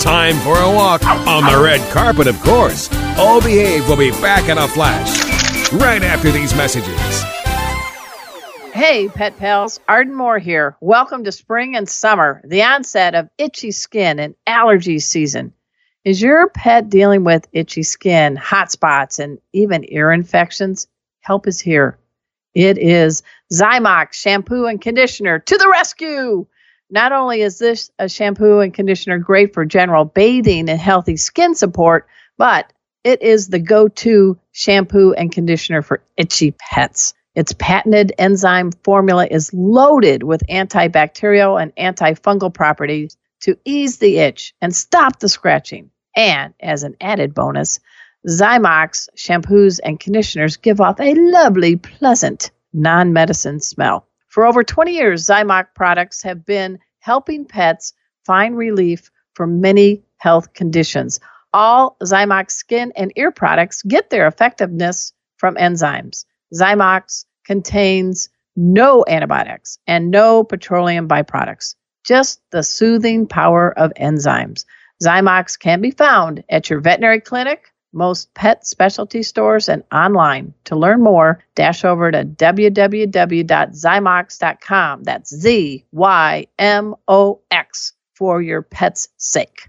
Time 0.00 0.36
for 0.36 0.56
a 0.56 0.72
walk 0.72 1.04
on 1.04 1.42
the 1.44 1.60
red 1.62 1.80
carpet, 1.92 2.28
of 2.28 2.40
course. 2.40 2.88
All 3.18 3.40
Behave 3.40 3.88
will 3.88 3.96
be 3.96 4.12
back 4.12 4.48
in 4.48 4.56
a 4.56 4.68
flash 4.68 5.72
right 5.72 6.02
after 6.02 6.30
these 6.30 6.54
messages. 6.54 7.24
Hey, 8.72 9.08
pet 9.08 9.36
pals, 9.38 9.80
Arden 9.88 10.14
Moore 10.14 10.38
here. 10.38 10.76
Welcome 10.80 11.24
to 11.24 11.32
spring 11.32 11.76
and 11.76 11.88
summer, 11.88 12.42
the 12.44 12.62
onset 12.62 13.14
of 13.14 13.30
itchy 13.38 13.72
skin 13.72 14.18
and 14.18 14.34
allergy 14.46 14.98
season. 14.98 15.54
Is 16.06 16.22
your 16.22 16.48
pet 16.48 16.88
dealing 16.88 17.24
with 17.24 17.48
itchy 17.50 17.82
skin, 17.82 18.36
hot 18.36 18.70
spots, 18.70 19.18
and 19.18 19.40
even 19.52 19.84
ear 19.92 20.12
infections? 20.12 20.86
Help 21.20 21.48
is 21.48 21.58
here. 21.58 21.98
It 22.54 22.78
is 22.78 23.24
Zymox 23.52 24.12
shampoo 24.12 24.66
and 24.66 24.80
conditioner 24.80 25.40
to 25.40 25.58
the 25.58 25.68
rescue. 25.68 26.46
Not 26.90 27.10
only 27.10 27.42
is 27.42 27.58
this 27.58 27.90
a 27.98 28.08
shampoo 28.08 28.60
and 28.60 28.72
conditioner 28.72 29.18
great 29.18 29.52
for 29.52 29.64
general 29.64 30.04
bathing 30.04 30.70
and 30.70 30.78
healthy 30.78 31.16
skin 31.16 31.56
support, 31.56 32.06
but 32.38 32.72
it 33.02 33.20
is 33.20 33.48
the 33.48 33.58
go 33.58 33.88
to 33.88 34.38
shampoo 34.52 35.12
and 35.12 35.32
conditioner 35.32 35.82
for 35.82 36.04
itchy 36.16 36.52
pets. 36.52 37.14
Its 37.34 37.52
patented 37.58 38.12
enzyme 38.16 38.70
formula 38.84 39.26
is 39.28 39.52
loaded 39.52 40.22
with 40.22 40.46
antibacterial 40.46 41.60
and 41.60 41.74
antifungal 41.74 42.54
properties 42.54 43.16
to 43.40 43.58
ease 43.64 43.98
the 43.98 44.18
itch 44.18 44.54
and 44.60 44.74
stop 44.74 45.18
the 45.18 45.28
scratching. 45.28 45.90
And 46.16 46.54
as 46.60 46.82
an 46.82 46.96
added 47.00 47.34
bonus, 47.34 47.78
Zymox 48.26 49.08
shampoos 49.16 49.78
and 49.84 50.00
conditioners 50.00 50.56
give 50.56 50.80
off 50.80 50.98
a 50.98 51.14
lovely, 51.14 51.76
pleasant, 51.76 52.50
non 52.72 53.12
medicine 53.12 53.60
smell. 53.60 54.08
For 54.26 54.44
over 54.44 54.64
20 54.64 54.92
years, 54.92 55.26
Zymox 55.26 55.66
products 55.74 56.22
have 56.22 56.44
been 56.44 56.78
helping 56.98 57.44
pets 57.44 57.92
find 58.24 58.56
relief 58.56 59.10
from 59.34 59.60
many 59.60 60.02
health 60.16 60.54
conditions. 60.54 61.20
All 61.52 61.96
Zymox 62.02 62.50
skin 62.52 62.92
and 62.96 63.12
ear 63.16 63.30
products 63.30 63.82
get 63.82 64.10
their 64.10 64.26
effectiveness 64.26 65.12
from 65.36 65.54
enzymes. 65.54 66.24
Zymox 66.52 67.26
contains 67.44 68.28
no 68.56 69.04
antibiotics 69.06 69.78
and 69.86 70.10
no 70.10 70.42
petroleum 70.42 71.06
byproducts, 71.06 71.76
just 72.04 72.40
the 72.50 72.62
soothing 72.62 73.26
power 73.26 73.70
of 73.78 73.92
enzymes. 73.94 74.64
Zymox 75.02 75.58
can 75.58 75.80
be 75.80 75.90
found 75.90 76.44
at 76.48 76.70
your 76.70 76.78
veterinary 76.80 77.20
clinic, 77.20 77.72
most 77.92 78.32
pet 78.34 78.66
specialty 78.66 79.22
stores, 79.22 79.68
and 79.68 79.84
online. 79.92 80.54
To 80.64 80.74
learn 80.76 81.02
more, 81.02 81.44
dash 81.54 81.84
over 81.84 82.10
to 82.10 82.24
www.zymox.com. 82.24 85.02
That's 85.04 85.34
Z 85.34 85.84
Y 85.92 86.46
M 86.58 86.94
O 87.08 87.40
X 87.50 87.92
for 88.14 88.42
your 88.42 88.62
pet's 88.62 89.08
sake. 89.18 89.68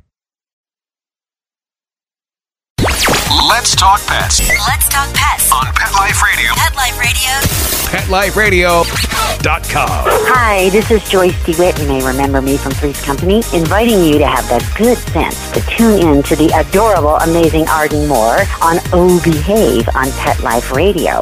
Let's 3.45 3.76
talk 3.76 4.02
pets. 4.08 4.39
Let's 4.67 4.89
talk 4.89 5.13
pets 5.13 5.52
on 5.52 5.65
Pet 5.73 5.93
Life 5.93 6.23
Radio. 6.23 6.50
Pet 6.56 6.76
Life 6.76 8.36
Radio. 8.36 8.82
PetLifeRadio.com. 8.82 10.06
Hi, 10.34 10.69
this 10.69 10.89
is 10.89 11.08
Joyce 11.08 11.36
DeWitt. 11.45 11.80
You 11.80 11.88
may 11.88 12.04
remember 12.04 12.41
me 12.41 12.58
from 12.58 12.71
Three's 12.71 13.00
Company, 13.02 13.43
inviting 13.54 14.04
you 14.04 14.17
to 14.17 14.26
have 14.26 14.47
the 14.50 14.60
good 14.76 14.97
sense 14.97 15.52
to 15.52 15.62
tune 15.62 16.02
in 16.02 16.23
to 16.23 16.36
the 16.36 16.52
adorable, 16.58 17.15
amazing 17.17 17.67
Arden 17.67 18.08
Moore 18.08 18.39
on 18.62 18.80
Oh 18.91 19.21
Behave 19.23 19.88
on 19.93 20.12
Pet 20.13 20.39
Life 20.41 20.71
Radio. 20.71 21.21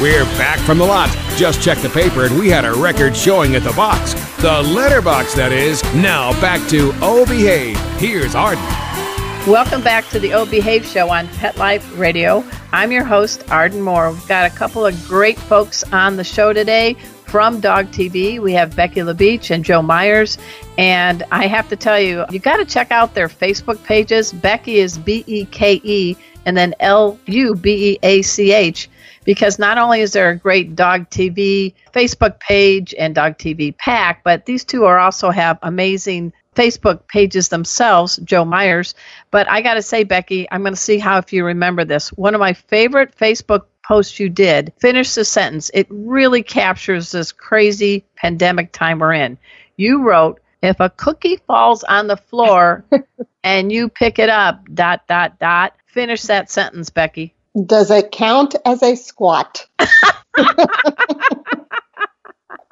We're 0.00 0.24
back 0.36 0.58
from 0.58 0.78
the 0.78 0.84
lot. 0.84 1.08
Just 1.36 1.62
checked 1.62 1.82
the 1.82 1.88
paper 1.88 2.24
and 2.24 2.36
we 2.36 2.48
had 2.50 2.64
a 2.64 2.72
record 2.72 3.16
showing 3.16 3.54
at 3.54 3.62
the 3.62 3.72
box. 3.74 4.14
The 4.42 4.60
letterbox, 4.60 5.34
that 5.34 5.52
is. 5.52 5.84
Now 5.94 6.32
back 6.40 6.68
to 6.70 6.90
Oh 7.00 7.24
Behave. 7.26 7.78
Here's 8.00 8.34
Arden. 8.34 8.64
Welcome 9.46 9.82
back 9.82 10.08
to 10.08 10.18
the 10.18 10.32
O 10.32 10.46
Behave 10.46 10.84
Show 10.84 11.10
on 11.10 11.28
Pet 11.28 11.56
Life 11.58 11.96
Radio. 11.96 12.44
I'm 12.72 12.90
your 12.90 13.04
host, 13.04 13.48
Arden 13.52 13.80
Moore. 13.80 14.10
We've 14.10 14.26
got 14.26 14.50
a 14.50 14.54
couple 14.56 14.84
of 14.84 15.00
great 15.06 15.38
folks 15.38 15.84
on 15.84 16.16
the 16.16 16.24
show 16.24 16.52
today 16.52 16.94
from 17.26 17.60
Dog 17.60 17.86
TV. 17.92 18.40
We 18.40 18.52
have 18.54 18.74
Becky 18.74 18.98
LaBeach 19.00 19.52
and 19.52 19.64
Joe 19.64 19.80
Myers. 19.80 20.38
And 20.76 21.22
I 21.30 21.46
have 21.46 21.68
to 21.68 21.76
tell 21.76 22.00
you, 22.00 22.24
you 22.32 22.40
got 22.40 22.56
to 22.56 22.64
check 22.64 22.90
out 22.90 23.14
their 23.14 23.28
Facebook 23.28 23.80
pages. 23.84 24.32
Becky 24.32 24.80
is 24.80 24.98
B 24.98 25.22
E 25.28 25.44
K 25.44 25.80
E 25.84 26.16
and 26.46 26.56
then 26.56 26.74
L 26.80 27.16
U 27.26 27.54
B 27.54 27.92
E 27.92 27.98
A 28.02 28.22
C 28.22 28.52
H 28.52 28.88
because 29.24 29.58
not 29.58 29.78
only 29.78 30.00
is 30.00 30.12
there 30.12 30.30
a 30.30 30.36
great 30.36 30.76
Dog 30.76 31.10
TV 31.10 31.74
Facebook 31.92 32.38
page 32.40 32.94
and 32.98 33.14
Dog 33.14 33.38
TV 33.38 33.76
pack, 33.76 34.22
but 34.24 34.46
these 34.46 34.64
two 34.64 34.84
are 34.84 34.98
also 34.98 35.30
have 35.30 35.58
amazing 35.62 36.32
Facebook 36.54 37.08
pages 37.08 37.48
themselves, 37.48 38.16
Joe 38.18 38.44
Myers. 38.44 38.94
But 39.30 39.48
I 39.50 39.60
got 39.60 39.74
to 39.74 39.82
say, 39.82 40.04
Becky, 40.04 40.46
I'm 40.50 40.62
going 40.62 40.74
to 40.74 40.80
see 40.80 40.98
how 40.98 41.18
if 41.18 41.32
you 41.32 41.44
remember 41.44 41.84
this. 41.84 42.12
One 42.12 42.34
of 42.34 42.40
my 42.40 42.52
favorite 42.52 43.16
Facebook 43.16 43.62
posts 43.86 44.18
you 44.18 44.28
did, 44.28 44.72
finish 44.78 45.14
the 45.14 45.24
sentence. 45.24 45.70
It 45.74 45.86
really 45.90 46.42
captures 46.42 47.10
this 47.10 47.32
crazy 47.32 48.04
pandemic 48.16 48.72
time 48.72 48.98
we're 48.98 49.12
in. 49.12 49.38
You 49.76 50.02
wrote, 50.02 50.40
if 50.62 50.80
a 50.80 50.90
cookie 50.90 51.36
falls 51.46 51.84
on 51.84 52.06
the 52.06 52.16
floor 52.16 52.84
and 53.44 53.70
you 53.70 53.88
pick 53.88 54.18
it 54.18 54.30
up, 54.30 54.64
dot, 54.72 55.06
dot, 55.06 55.38
dot, 55.38 55.74
finish 55.86 56.22
that 56.22 56.50
sentence, 56.50 56.88
Becky. 56.90 57.33
Does 57.60 57.90
it 57.90 58.12
count 58.12 58.56
as 58.64 58.82
a 58.82 58.96
squat? 58.96 59.66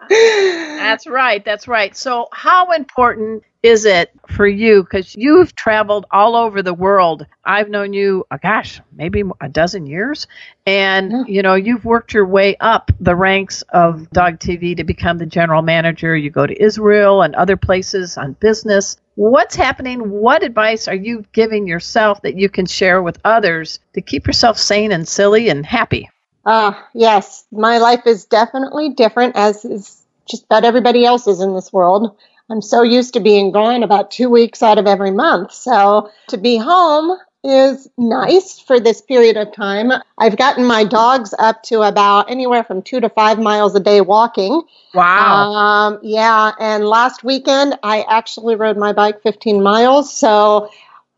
That's 0.78 1.06
right. 1.06 1.44
That's 1.44 1.68
right. 1.68 1.96
So, 1.96 2.28
how 2.32 2.72
important 2.72 3.44
is 3.62 3.84
it 3.84 4.10
for 4.28 4.46
you? 4.46 4.82
Because 4.82 5.14
you've 5.14 5.54
traveled 5.54 6.06
all 6.10 6.34
over 6.34 6.62
the 6.62 6.74
world. 6.74 7.26
I've 7.44 7.68
known 7.68 7.92
you, 7.92 8.26
oh 8.30 8.38
gosh, 8.42 8.80
maybe 8.92 9.22
a 9.40 9.48
dozen 9.48 9.86
years. 9.86 10.26
And, 10.66 11.12
yeah. 11.12 11.24
you 11.28 11.42
know, 11.42 11.54
you've 11.54 11.84
worked 11.84 12.12
your 12.12 12.26
way 12.26 12.56
up 12.58 12.90
the 12.98 13.14
ranks 13.14 13.62
of 13.68 14.10
Dog 14.10 14.40
TV 14.40 14.76
to 14.76 14.84
become 14.84 15.18
the 15.18 15.26
general 15.26 15.62
manager. 15.62 16.16
You 16.16 16.30
go 16.30 16.46
to 16.46 16.62
Israel 16.62 17.22
and 17.22 17.34
other 17.34 17.56
places 17.56 18.16
on 18.16 18.32
business. 18.34 18.96
What's 19.14 19.54
happening? 19.54 20.10
What 20.10 20.42
advice 20.42 20.88
are 20.88 20.94
you 20.94 21.24
giving 21.32 21.66
yourself 21.66 22.22
that 22.22 22.36
you 22.36 22.48
can 22.48 22.66
share 22.66 23.02
with 23.02 23.20
others 23.24 23.78
to 23.94 24.00
keep 24.00 24.26
yourself 24.26 24.58
sane 24.58 24.90
and 24.90 25.06
silly 25.06 25.50
and 25.50 25.64
happy? 25.64 26.10
Uh, 26.44 26.72
yes, 26.94 27.44
my 27.52 27.78
life 27.78 28.06
is 28.06 28.24
definitely 28.24 28.90
different, 28.94 29.36
as 29.36 29.64
is 29.64 30.02
just 30.28 30.44
about 30.44 30.64
everybody 30.64 31.04
else's 31.04 31.40
in 31.40 31.54
this 31.54 31.72
world. 31.72 32.16
I'm 32.52 32.60
so 32.60 32.82
used 32.82 33.14
to 33.14 33.20
being 33.20 33.50
gone 33.50 33.82
about 33.82 34.10
two 34.10 34.28
weeks 34.28 34.62
out 34.62 34.76
of 34.76 34.86
every 34.86 35.10
month. 35.10 35.52
So 35.52 36.10
to 36.28 36.36
be 36.36 36.58
home 36.58 37.18
is 37.42 37.88
nice 37.96 38.60
for 38.60 38.78
this 38.78 39.00
period 39.00 39.38
of 39.38 39.54
time. 39.54 39.90
I've 40.18 40.36
gotten 40.36 40.66
my 40.66 40.84
dogs 40.84 41.34
up 41.38 41.62
to 41.64 41.80
about 41.80 42.30
anywhere 42.30 42.62
from 42.62 42.82
two 42.82 43.00
to 43.00 43.08
five 43.08 43.38
miles 43.38 43.74
a 43.74 43.80
day 43.80 44.02
walking. 44.02 44.62
Wow. 44.92 45.52
Um, 45.52 46.00
yeah. 46.02 46.52
And 46.60 46.84
last 46.84 47.24
weekend, 47.24 47.78
I 47.82 48.02
actually 48.02 48.54
rode 48.56 48.76
my 48.76 48.92
bike 48.92 49.22
15 49.22 49.62
miles. 49.62 50.14
So 50.14 50.68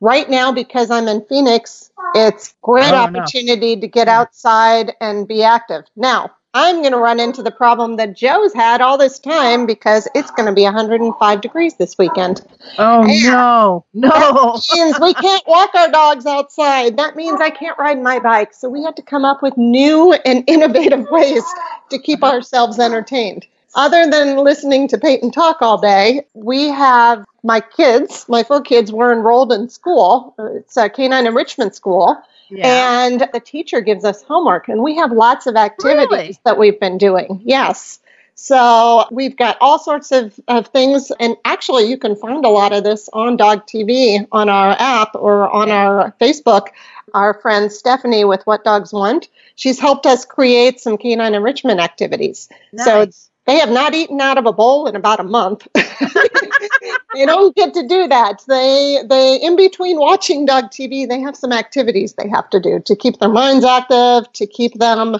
right 0.00 0.30
now, 0.30 0.52
because 0.52 0.88
I'm 0.88 1.08
in 1.08 1.24
Phoenix, 1.26 1.90
it's 2.14 2.54
great 2.62 2.92
oh, 2.92 2.94
opportunity 2.94 3.74
no. 3.74 3.80
to 3.80 3.88
get 3.88 4.06
outside 4.06 4.94
and 5.00 5.26
be 5.26 5.42
active. 5.42 5.82
Now, 5.96 6.30
I'm 6.56 6.82
going 6.82 6.92
to 6.92 6.98
run 6.98 7.18
into 7.18 7.42
the 7.42 7.50
problem 7.50 7.96
that 7.96 8.16
Joe's 8.16 8.54
had 8.54 8.80
all 8.80 8.96
this 8.96 9.18
time 9.18 9.66
because 9.66 10.06
it's 10.14 10.30
going 10.30 10.46
to 10.46 10.54
be 10.54 10.62
105 10.62 11.40
degrees 11.40 11.74
this 11.74 11.98
weekend. 11.98 12.46
Oh, 12.78 13.02
and 13.02 13.24
no, 13.24 13.84
no. 13.92 14.08
That 14.08 14.64
means 14.72 15.00
we 15.00 15.14
can't 15.14 15.42
walk 15.48 15.74
our 15.74 15.90
dogs 15.90 16.26
outside. 16.26 16.96
That 16.96 17.16
means 17.16 17.40
I 17.40 17.50
can't 17.50 17.76
ride 17.76 18.00
my 18.00 18.20
bike. 18.20 18.54
So 18.54 18.68
we 18.68 18.84
have 18.84 18.94
to 18.94 19.02
come 19.02 19.24
up 19.24 19.42
with 19.42 19.56
new 19.56 20.12
and 20.12 20.44
innovative 20.46 21.04
ways 21.10 21.42
to 21.90 21.98
keep 21.98 22.22
ourselves 22.22 22.78
entertained. 22.78 23.46
Other 23.74 24.08
than 24.08 24.36
listening 24.36 24.88
to 24.88 24.98
Peyton 24.98 25.30
talk 25.30 25.60
all 25.60 25.78
day, 25.78 26.24
we 26.34 26.68
have 26.68 27.24
my 27.42 27.60
kids, 27.60 28.24
my 28.28 28.42
four 28.42 28.60
kids 28.60 28.92
were 28.92 29.12
enrolled 29.12 29.52
in 29.52 29.68
school. 29.68 30.34
It's 30.38 30.76
uh, 30.76 30.84
a 30.84 30.90
canine 30.90 31.26
enrichment 31.26 31.74
school. 31.74 32.16
Yeah. 32.50 33.04
And 33.04 33.28
the 33.32 33.40
teacher 33.40 33.80
gives 33.80 34.04
us 34.04 34.22
homework, 34.22 34.68
and 34.68 34.82
we 34.82 34.96
have 34.96 35.10
lots 35.12 35.46
of 35.46 35.56
activities 35.56 36.10
really? 36.10 36.38
that 36.44 36.58
we've 36.58 36.78
been 36.78 36.98
doing. 36.98 37.40
Yes. 37.44 37.98
So 38.36 39.06
we've 39.10 39.36
got 39.36 39.56
all 39.60 39.78
sorts 39.78 40.12
of, 40.12 40.38
of 40.48 40.68
things. 40.68 41.10
And 41.20 41.36
actually, 41.44 41.84
you 41.84 41.96
can 41.96 42.16
find 42.16 42.44
a 42.44 42.48
lot 42.48 42.72
of 42.72 42.84
this 42.84 43.08
on 43.12 43.36
Dog 43.36 43.66
TV 43.66 44.26
on 44.32 44.48
our 44.48 44.76
app 44.78 45.14
or 45.14 45.48
on 45.50 45.70
our 45.70 46.14
Facebook. 46.20 46.68
Our 47.12 47.34
friend 47.40 47.70
Stephanie 47.70 48.24
with 48.24 48.44
What 48.44 48.64
Dogs 48.64 48.92
Want, 48.92 49.28
she's 49.54 49.78
helped 49.78 50.04
us 50.04 50.24
create 50.24 50.80
some 50.80 50.98
canine 50.98 51.34
enrichment 51.34 51.78
activities. 51.78 52.48
Nice. 52.72 52.84
So 52.84 53.33
they 53.46 53.58
have 53.58 53.70
not 53.70 53.94
eaten 53.94 54.20
out 54.20 54.38
of 54.38 54.46
a 54.46 54.52
bowl 54.52 54.86
in 54.86 54.96
about 54.96 55.20
a 55.20 55.24
month. 55.24 55.66
they 55.74 57.26
don't 57.26 57.54
get 57.54 57.74
to 57.74 57.86
do 57.86 58.08
that. 58.08 58.42
They 58.48 59.02
they 59.08 59.36
in 59.36 59.56
between 59.56 59.98
watching 59.98 60.46
dog 60.46 60.66
TV, 60.70 61.08
they 61.08 61.20
have 61.20 61.36
some 61.36 61.52
activities 61.52 62.14
they 62.14 62.28
have 62.28 62.48
to 62.50 62.60
do 62.60 62.80
to 62.80 62.96
keep 62.96 63.18
their 63.18 63.28
minds 63.28 63.64
active, 63.64 64.32
to 64.32 64.46
keep 64.46 64.78
them 64.78 65.16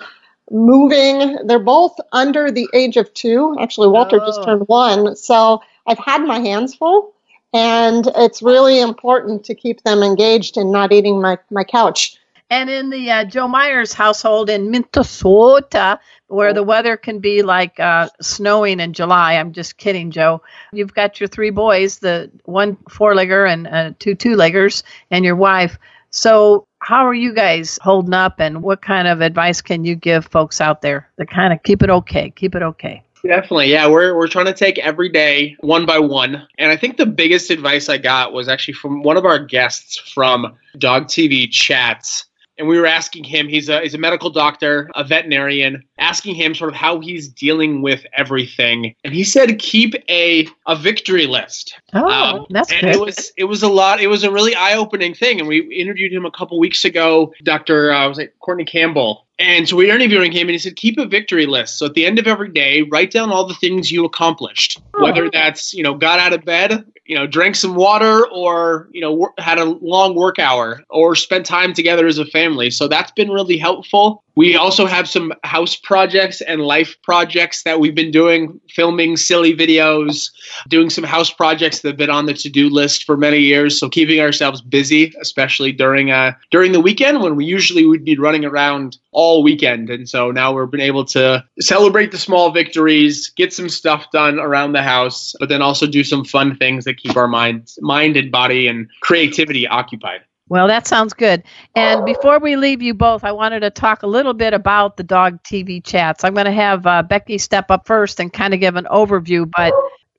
moving. 0.51 1.39
They're 1.47 1.59
both 1.59 1.97
under 2.13 2.51
the 2.51 2.69
age 2.75 2.97
of 2.97 3.13
two. 3.15 3.57
Actually, 3.61 3.89
Walter 3.89 4.21
oh. 4.21 4.27
just 4.27 4.43
turned 4.45 4.67
one. 4.69 5.17
So 5.17 5.61
I've 5.87 5.99
had 5.99 6.23
my 6.23 6.39
hands 6.39 6.75
full. 6.75 7.13
And 7.53 8.11
it's 8.17 8.43
really 8.43 8.81
important 8.81 9.45
to 9.45 9.55
keep 9.55 9.85
them 9.85 10.03
engaged 10.03 10.57
and 10.57 10.73
not 10.73 10.93
eating 10.93 11.23
my, 11.23 11.39
my 11.53 11.63
couch. 11.63 12.19
And 12.51 12.69
in 12.69 12.91
the 12.91 13.11
uh, 13.11 13.25
Joe 13.25 13.49
Myers 13.49 13.93
household 13.93 14.51
in 14.51 14.71
Minnesota, 14.71 15.99
where 16.29 16.53
the 16.53 16.63
weather 16.63 16.97
can 16.97 17.19
be 17.19 17.43
like 17.43 17.81
uh, 17.81 18.09
snowing 18.21 18.81
in 18.81 18.93
July, 18.93 19.35
I'm 19.35 19.53
just 19.53 19.79
kidding, 19.79 20.11
Joe. 20.11 20.43
You've 20.73 20.95
got 20.95 21.21
your 21.21 21.29
three 21.29 21.51
boys, 21.51 21.99
the 21.99 22.31
one 22.45 22.77
four-legger 22.89 23.51
and 23.51 23.67
uh, 23.67 23.93
two 23.99 24.15
two-leggers, 24.15 24.83
and 25.11 25.25
your 25.25 25.37
wife. 25.37 25.79
So, 26.11 26.67
how 26.81 27.07
are 27.07 27.15
you 27.15 27.33
guys 27.33 27.79
holding 27.83 28.15
up, 28.15 28.39
and 28.39 28.63
what 28.63 28.83
kind 28.83 29.09
of 29.09 29.21
advice 29.23 29.63
can 29.63 29.85
you 29.85 29.95
give 29.97 30.27
folks 30.27 30.61
out 30.61 30.83
there 30.83 31.09
to 31.19 31.27
kind 31.27 31.53
of 31.53 31.63
keep 31.63 31.83
it 31.83 31.91
okay? 31.91 32.31
Keep 32.31 32.55
it 32.55 32.63
okay. 32.63 33.03
Definitely. 33.27 33.73
Yeah, 33.73 33.89
we're 33.89 34.15
we're 34.15 34.29
trying 34.29 34.47
to 34.47 34.53
take 34.53 34.79
every 34.79 35.09
day 35.09 35.57
one 35.61 35.87
by 35.87 35.99
one. 35.99 36.47
And 36.59 36.71
I 36.71 36.77
think 36.77 36.99
the 36.99 37.07
biggest 37.07 37.51
advice 37.51 37.89
I 37.89 37.97
got 37.97 38.35
was 38.35 38.49
actually 38.49 38.75
from 38.75 39.03
one 39.03 39.17
of 39.17 39.25
our 39.25 39.39
guests 39.39 39.97
from 39.97 40.59
Dog 40.79 41.07
TV 41.07 41.51
Chats 41.51 42.27
and 42.59 42.69
we 42.69 42.79
were 42.79 42.87
asking 42.87 43.25
him 43.25 43.49
he's 43.49 43.69
a 43.69 43.81
he's 43.81 43.95
a 43.95 43.99
medical 43.99 44.31
doctor 44.31 44.91
a 44.95 45.05
veterinarian 45.05 45.83
asking 45.99 46.35
him 46.35 46.55
sort 46.55 46.71
of 46.71 46.77
how 46.77 47.01
he's 47.01 47.29
dealing 47.29 47.83
with 47.83 48.05
everything. 48.17 48.95
And 49.05 49.15
he 49.15 49.25
said 49.25 49.59
keep 49.59 49.95
a 50.09 50.47
a 50.67 50.77
victory 50.77 51.27
list. 51.27 51.79
Oh 51.93 52.07
um, 52.07 52.47
that's 52.51 52.73
and 52.73 52.83
good. 52.83 52.95
it 52.95 53.01
was 53.01 53.33
it 53.37 53.45
was 53.45 53.63
a 53.63 53.69
lot 53.69 54.01
it 54.01 54.09
was 54.09 54.25
a 54.25 54.31
really 54.31 54.55
eye-opening 54.55 55.15
thing. 55.15 55.41
And 55.41 55.49
we 55.49 55.61
interviewed 55.61 56.13
him 56.13 56.25
a 56.25 56.31
couple 56.31 56.59
weeks 56.59 56.85
ago 56.85 57.33
dr 57.43 57.93
uh, 57.93 58.09
was 58.09 58.19
it 58.19 58.39
courtney 58.41 58.65
campbell 58.65 59.27
and 59.39 59.69
so 59.69 59.77
we 59.77 59.87
were 59.87 59.95
interviewing 59.95 60.33
him, 60.33 60.43
and 60.43 60.51
he 60.51 60.59
said, 60.59 60.77
"Keep 60.77 60.99
a 60.99 61.07
victory 61.07 61.47
list. 61.47 61.79
So 61.79 61.87
at 61.87 61.95
the 61.95 62.07
end 62.07 62.19
of 62.19 62.27
every 62.27 62.51
day, 62.51 62.83
write 62.83 63.11
down 63.11 63.31
all 63.31 63.47
the 63.47 63.55
things 63.55 63.91
you 63.91 64.05
accomplished. 64.05 64.81
Whether 64.95 65.31
that's 65.31 65.75
you 65.75 65.83
know 65.83 65.95
got 65.95 66.19
out 66.21 66.33
of 66.33 66.45
bed, 66.45 66.85
you 67.05 67.17
know 67.17 67.27
drank 67.27 67.57
some 67.57 67.75
water, 67.75 68.27
or 68.29 68.89
you 68.93 69.01
know 69.01 69.33
had 69.39 69.59
a 69.59 69.65
long 69.65 70.15
work 70.15 70.39
hour, 70.39 70.83
or 70.89 71.15
spent 71.15 71.47
time 71.47 71.73
together 71.73 72.07
as 72.07 72.19
a 72.19 72.25
family. 72.27 72.71
So 72.71 72.89
that's 72.89 73.13
been 73.13 73.31
really 73.31 73.59
helpful. 73.59 74.24
We 74.37 74.57
also 74.57 74.87
have 74.87 75.09
some 75.09 75.33
house 75.45 75.77
projects 75.77 76.41
and 76.41 76.61
life 76.61 76.97
projects 77.03 77.63
that 77.63 77.79
we've 77.79 77.95
been 77.95 78.11
doing, 78.11 78.61
filming 78.69 79.17
silly 79.17 79.57
videos, 79.57 80.31
doing 80.69 80.91
some 80.91 81.05
house 81.05 81.31
projects 81.31 81.81
that 81.81 81.89
have 81.89 81.97
been 81.97 82.11
on 82.11 82.27
the 82.27 82.35
to-do 82.35 82.69
list 82.69 83.05
for 83.05 83.17
many 83.17 83.39
years. 83.39 83.79
So 83.79 83.89
keeping 83.89 84.21
ourselves 84.21 84.61
busy, 84.61 85.15
especially 85.21 85.73
during 85.73 86.11
uh 86.11 86.33
during 86.51 86.73
the 86.73 86.81
weekend 86.81 87.21
when 87.21 87.37
we 87.37 87.45
usually 87.45 87.87
would 87.87 88.05
be 88.05 88.19
running 88.19 88.45
around 88.45 88.99
all 89.13 89.43
weekend. 89.43 89.89
And 89.91 90.09
so 90.09 90.31
now 90.31 90.53
we've 90.53 90.71
been 90.71 90.81
able 90.81 91.05
to 91.07 91.45
celebrate 91.61 92.11
the 92.11 92.19
small 92.19 92.51
victories, 92.51 93.29
get 93.31 93.53
some 93.53 93.69
stuff 93.69 94.11
done 94.11 94.41
around 94.41 94.73
the 94.73 94.83
house, 94.83 95.35
but 95.39 95.49
then 95.49 95.63
also 95.63 95.87
do 95.87 96.03
some 96.03 96.25
fun 96.25 96.57
things 96.57 96.85
that 96.85 96.97
keep 96.97 97.17
our 97.17 97.29
minds 97.29 97.79
mind 97.81 98.17
and 98.17 98.33
body 98.33 98.67
and 98.67 98.89
creativity 99.01 99.67
occupied. 99.69 100.23
Well, 100.49 100.69
that 100.69 100.87
sounds 100.87 101.15
good. 101.15 101.43
And 101.75 102.05
before 102.05 102.39
we 102.39 102.57
leave 102.57 102.83
you 102.83 102.93
both, 102.93 103.25
I 103.25 103.33
wanted 103.33 103.61
to 103.61 103.71
talk 103.71 104.03
a 104.03 104.07
little 104.07 104.35
bit 104.35 104.53
about 104.53 104.97
the 104.97 105.03
dog 105.03 105.43
TV 105.43 105.83
chats. 105.83 106.23
I'm 106.23 106.35
going 106.35 106.45
to 106.45 106.53
have 106.53 106.87
uh, 106.87 107.03
Becky 107.03 107.39
step 107.39 107.71
up 107.71 107.87
first 107.87 108.21
and 108.21 108.33
kind 108.33 108.53
of 108.53 108.61
give 108.61 108.77
an 108.77 108.87
overview. 108.91 109.51
But 109.57 109.73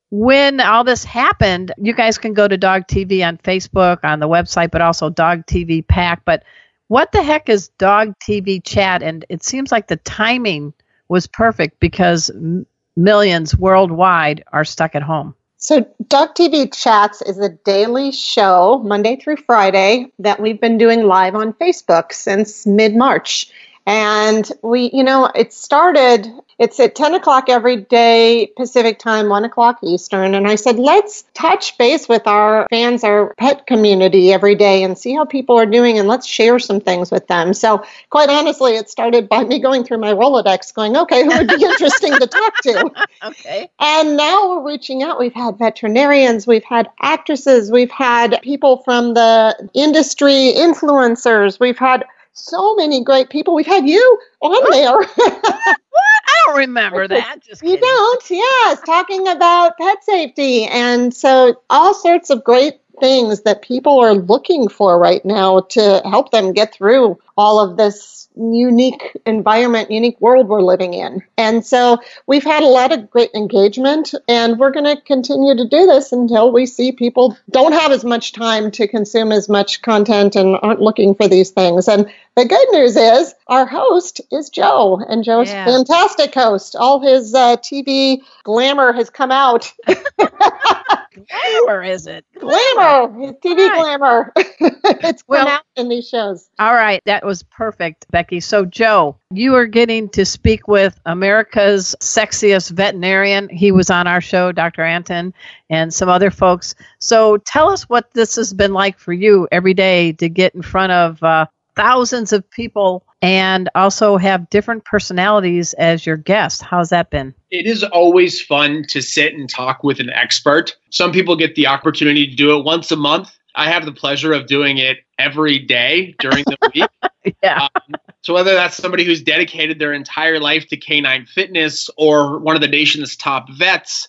when 0.10 0.60
all 0.62 0.84
this 0.84 1.04
happened, 1.04 1.74
you 1.78 1.94
guys 1.94 2.18
can 2.18 2.34
go 2.34 2.48
to 2.48 2.58
Dog 2.58 2.88
TV 2.88 3.26
on 3.26 3.38
Facebook, 3.38 4.00
on 4.04 4.20
the 4.20 4.28
website, 4.28 4.72
but 4.72 4.82
also 4.82 5.10
Dog 5.10 5.46
TV 5.46 5.88
Pack. 5.88 6.24
But 6.26 6.44
what 6.88 7.12
the 7.12 7.22
heck 7.22 7.48
is 7.48 7.70
Dog 7.78 8.14
TV 8.20 8.64
Chat? 8.64 9.04
And 9.04 9.26
it 9.30 9.44
seems 9.44 9.72
like 9.72 9.88
the 9.88 9.98
timing 9.98 10.74
was 11.08 11.28
perfect 11.28 11.80
because 11.80 12.32
m- 12.32 12.66
millions 12.96 13.56
worldwide 13.56 14.44
are 14.52 14.66
stuck 14.66 14.96
at 14.96 15.04
home. 15.04 15.36
So, 15.66 15.84
Dog 16.10 16.36
TV 16.36 16.72
Chats 16.72 17.24
is 17.24 17.40
a 17.40 17.50
daily 17.50 18.12
show, 18.12 18.84
Monday 18.86 19.16
through 19.16 19.38
Friday, 19.38 20.12
that 20.20 20.40
we've 20.40 20.62
been 20.62 20.78
doing 20.78 21.08
live 21.08 21.34
on 21.34 21.54
Facebook 21.54 22.14
since 22.14 22.68
mid 22.68 22.96
March. 22.96 23.50
And 23.86 24.52
we, 24.64 24.90
you 24.92 25.04
know, 25.04 25.30
it 25.36 25.54
started, 25.54 26.28
it's 26.58 26.80
at 26.80 26.96
10 26.96 27.14
o'clock 27.14 27.50
every 27.50 27.78
day 27.78 28.52
Pacific 28.58 28.98
time, 28.98 29.30
1 29.30 29.46
o'clock 29.46 29.78
Eastern. 29.84 30.34
And 30.34 30.48
I 30.48 30.56
said, 30.56 30.80
let's 30.80 31.24
touch 31.36 31.78
base 31.78 32.10
with 32.10 32.26
our 32.26 32.66
fans, 32.72 33.04
our 33.04 33.36
pet 33.36 33.68
community 33.68 34.34
every 34.34 34.56
day 34.56 34.84
and 34.84 34.98
see 34.98 35.14
how 35.14 35.24
people 35.24 35.60
are 35.60 35.68
doing 35.68 36.00
and 36.00 36.08
let's 36.08 36.26
share 36.26 36.58
some 36.58 36.80
things 36.80 37.12
with 37.12 37.28
them. 37.28 37.54
So, 37.54 37.84
quite 38.10 38.30
honestly, 38.30 38.76
it 38.76 38.90
started 38.90 39.30
by 39.30 39.44
me 39.44 39.60
going 39.60 39.84
through 39.84 40.00
my 40.00 40.14
Rolodex 40.14 40.74
going, 40.74 40.98
okay, 40.98 41.24
who 41.24 41.38
would 41.38 41.48
be 41.48 41.54
interesting 41.64 42.14
to 42.14 42.26
talk 42.26 42.58
to? 42.64 42.92
Okay. 43.24 43.70
And 43.80 44.18
now 44.18 44.50
we're 44.50 44.66
reaching 44.66 45.04
out. 45.04 45.20
We've 45.20 45.34
had 45.34 45.60
veterinarians, 45.60 46.48
we've 46.48 46.64
had 46.64 46.90
actresses, 47.02 47.72
we've 47.72 47.92
had 47.92 48.40
people 48.42 48.78
from 48.78 49.14
the 49.14 49.70
industry, 49.76 50.54
influencers, 50.56 51.60
we've 51.60 51.78
had 51.78 52.06
so 52.36 52.76
many 52.76 53.04
great 53.04 53.30
people. 53.30 53.56
We've 53.56 53.66
had 53.66 53.88
you 53.88 54.20
on 54.42 54.72
there. 54.72 54.98
What? 54.98 56.24
I 56.28 56.44
don't 56.48 56.58
remember 56.58 57.08
that. 57.08 57.42
Just 57.42 57.64
you 57.64 57.70
kidding. 57.70 57.82
don't, 57.82 58.30
yes, 58.30 58.82
talking 58.82 59.28
about 59.28 59.78
pet 59.78 60.04
safety. 60.04 60.66
And 60.66 61.14
so, 61.14 61.62
all 61.70 61.94
sorts 61.94 62.30
of 62.30 62.44
great 62.44 62.80
things 63.00 63.42
that 63.42 63.62
people 63.62 64.00
are 64.00 64.14
looking 64.14 64.68
for 64.68 64.98
right 65.00 65.24
now 65.26 65.62
to 65.62 66.02
help 66.06 66.32
them 66.32 66.54
get 66.54 66.74
through 66.74 67.20
all 67.38 67.60
of 67.60 67.78
this 67.78 68.28
unique 68.38 69.16
environment, 69.26 69.90
unique 69.92 70.20
world 70.20 70.48
we're 70.50 70.62
living 70.62 70.94
in. 70.94 71.24
And 71.38 71.66
so, 71.66 72.00
we've 72.28 72.44
had 72.44 72.64
a 72.64 72.68
lot 72.68 72.92
of 72.92 73.10
great 73.10 73.32
engagement, 73.34 74.14
and 74.28 74.60
we're 74.60 74.72
going 74.72 74.86
to 74.94 75.02
continue 75.02 75.56
to 75.56 75.68
do 75.68 75.86
this 75.86 76.12
until 76.12 76.52
we 76.52 76.66
see 76.66 76.92
people 76.92 77.38
don't 77.50 77.72
have 77.72 77.92
as 77.92 78.04
much 78.04 78.34
time 78.34 78.72
to 78.72 78.88
consume 78.88 79.32
as 79.32 79.48
much 79.48 79.82
content 79.82 80.36
and 80.36 80.58
aren't 80.62 80.82
looking 80.82 81.16
for 81.16 81.28
these 81.30 81.52
things. 81.52 81.88
And 81.88 82.12
the 82.36 82.46
good 82.46 82.68
news 82.72 82.98
is 82.98 83.34
our 83.48 83.66
host 83.66 84.20
is 84.32 84.50
Joe, 84.50 85.00
and 85.08 85.24
Joe's 85.24 85.48
Yeah. 85.50 85.64
a 85.64 85.72
fantastic 85.72 86.34
host. 86.34 86.76
All 86.76 87.00
his 87.00 87.34
uh, 87.34 87.56
TV 87.58 88.22
glamour 88.44 88.92
has 88.92 89.10
come 89.10 89.32
out. 89.32 89.72
Glamour, 91.16 91.84
is 91.84 92.08
it? 92.08 92.26
glamour, 92.40 93.14
his 93.20 93.32
TV 93.44 93.68
Right. 93.70 93.80
glamour. 94.00 94.34
it's 94.38 95.22
come 95.24 95.28
Well- 95.28 95.48
out 95.48 95.64
in 95.76 95.90
these 95.90 96.08
shows. 96.10 96.50
All 96.60 96.74
right, 96.74 97.02
that 97.06 97.26
was 97.26 97.44
perfect, 97.44 98.06
Becky. 98.12 98.40
So, 98.40 98.66
Joe, 98.66 99.18
you 99.32 99.56
are 99.56 99.66
getting 99.66 100.10
to 100.10 100.26
speak 100.26 100.68
with 100.68 101.00
America's 101.06 101.96
sexiest 102.00 102.72
veterinarian. 102.72 103.50
He 103.50 103.72
was 103.72 103.90
on 103.90 104.08
our 104.08 104.22
show, 104.22 104.52
Dr. 104.52 104.84
Antin, 104.84 105.34
and 105.70 105.94
some 105.94 106.10
other 106.10 106.32
folks. 106.32 106.76
So, 107.00 107.38
tell 107.38 107.70
us 107.70 107.84
what 107.90 108.12
this 108.14 108.36
has 108.36 108.54
been 108.54 108.74
like 108.74 108.98
for 109.00 109.14
you 109.14 109.48
every 109.52 109.74
day 109.74 110.12
to 110.14 110.30
get 110.30 110.56
in 110.56 110.62
front 110.62 110.92
of 110.92 111.22
uh, 111.24 111.46
thousands 111.76 112.32
of 112.34 112.50
people 112.52 113.06
and 113.26 113.70
also 113.74 114.18
have 114.18 114.48
different 114.52 114.86
personalities 114.86 115.74
as 115.74 116.06
your 116.06 116.16
guest. 116.16 116.62
How's 116.62 116.90
that 116.90 117.10
been? 117.10 117.34
It 117.50 117.66
is 117.66 117.84
always 117.84 118.40
fun 118.40 118.86
to 118.90 119.02
sit 119.02 119.34
and 119.34 119.50
talk 119.50 119.84
with 119.84 120.00
an 120.00 120.12
expert. 120.12 120.78
Some 120.92 121.12
people 121.12 121.36
get 121.36 121.56
the 121.56 121.66
opportunity 121.66 122.28
to 122.28 122.36
do 122.36 122.56
it 122.56 122.64
once 122.64 122.92
a 122.92 122.96
month. 122.96 123.36
I 123.56 123.72
have 123.72 123.86
the 123.86 123.92
pleasure 123.92 124.32
of 124.32 124.46
doing 124.46 124.78
it 124.78 124.98
every 125.18 125.58
day 125.58 126.14
during 126.20 126.44
the 126.46 126.58
week. 126.74 126.90
Yeah. 127.42 127.68
Um, 127.76 127.96
so 128.22 128.36
whether 128.36 128.54
that's 128.54 128.78
somebody 128.78 129.04
who's 129.04 129.24
dedicated 129.24 129.80
their 129.80 129.94
entire 129.94 130.40
life 130.40 130.68
to 130.68 130.78
canine 130.78 131.26
fitness 131.26 131.90
or 131.98 132.38
one 132.38 132.56
of 132.56 132.62
the 132.62 132.68
nation's 132.68 133.16
top 133.16 133.50
vets 133.52 134.08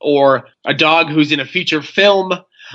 or 0.00 0.48
a 0.64 0.74
dog 0.74 1.08
who's 1.08 1.30
in 1.30 1.38
a 1.38 1.44
feature 1.44 1.80
film 1.80 2.32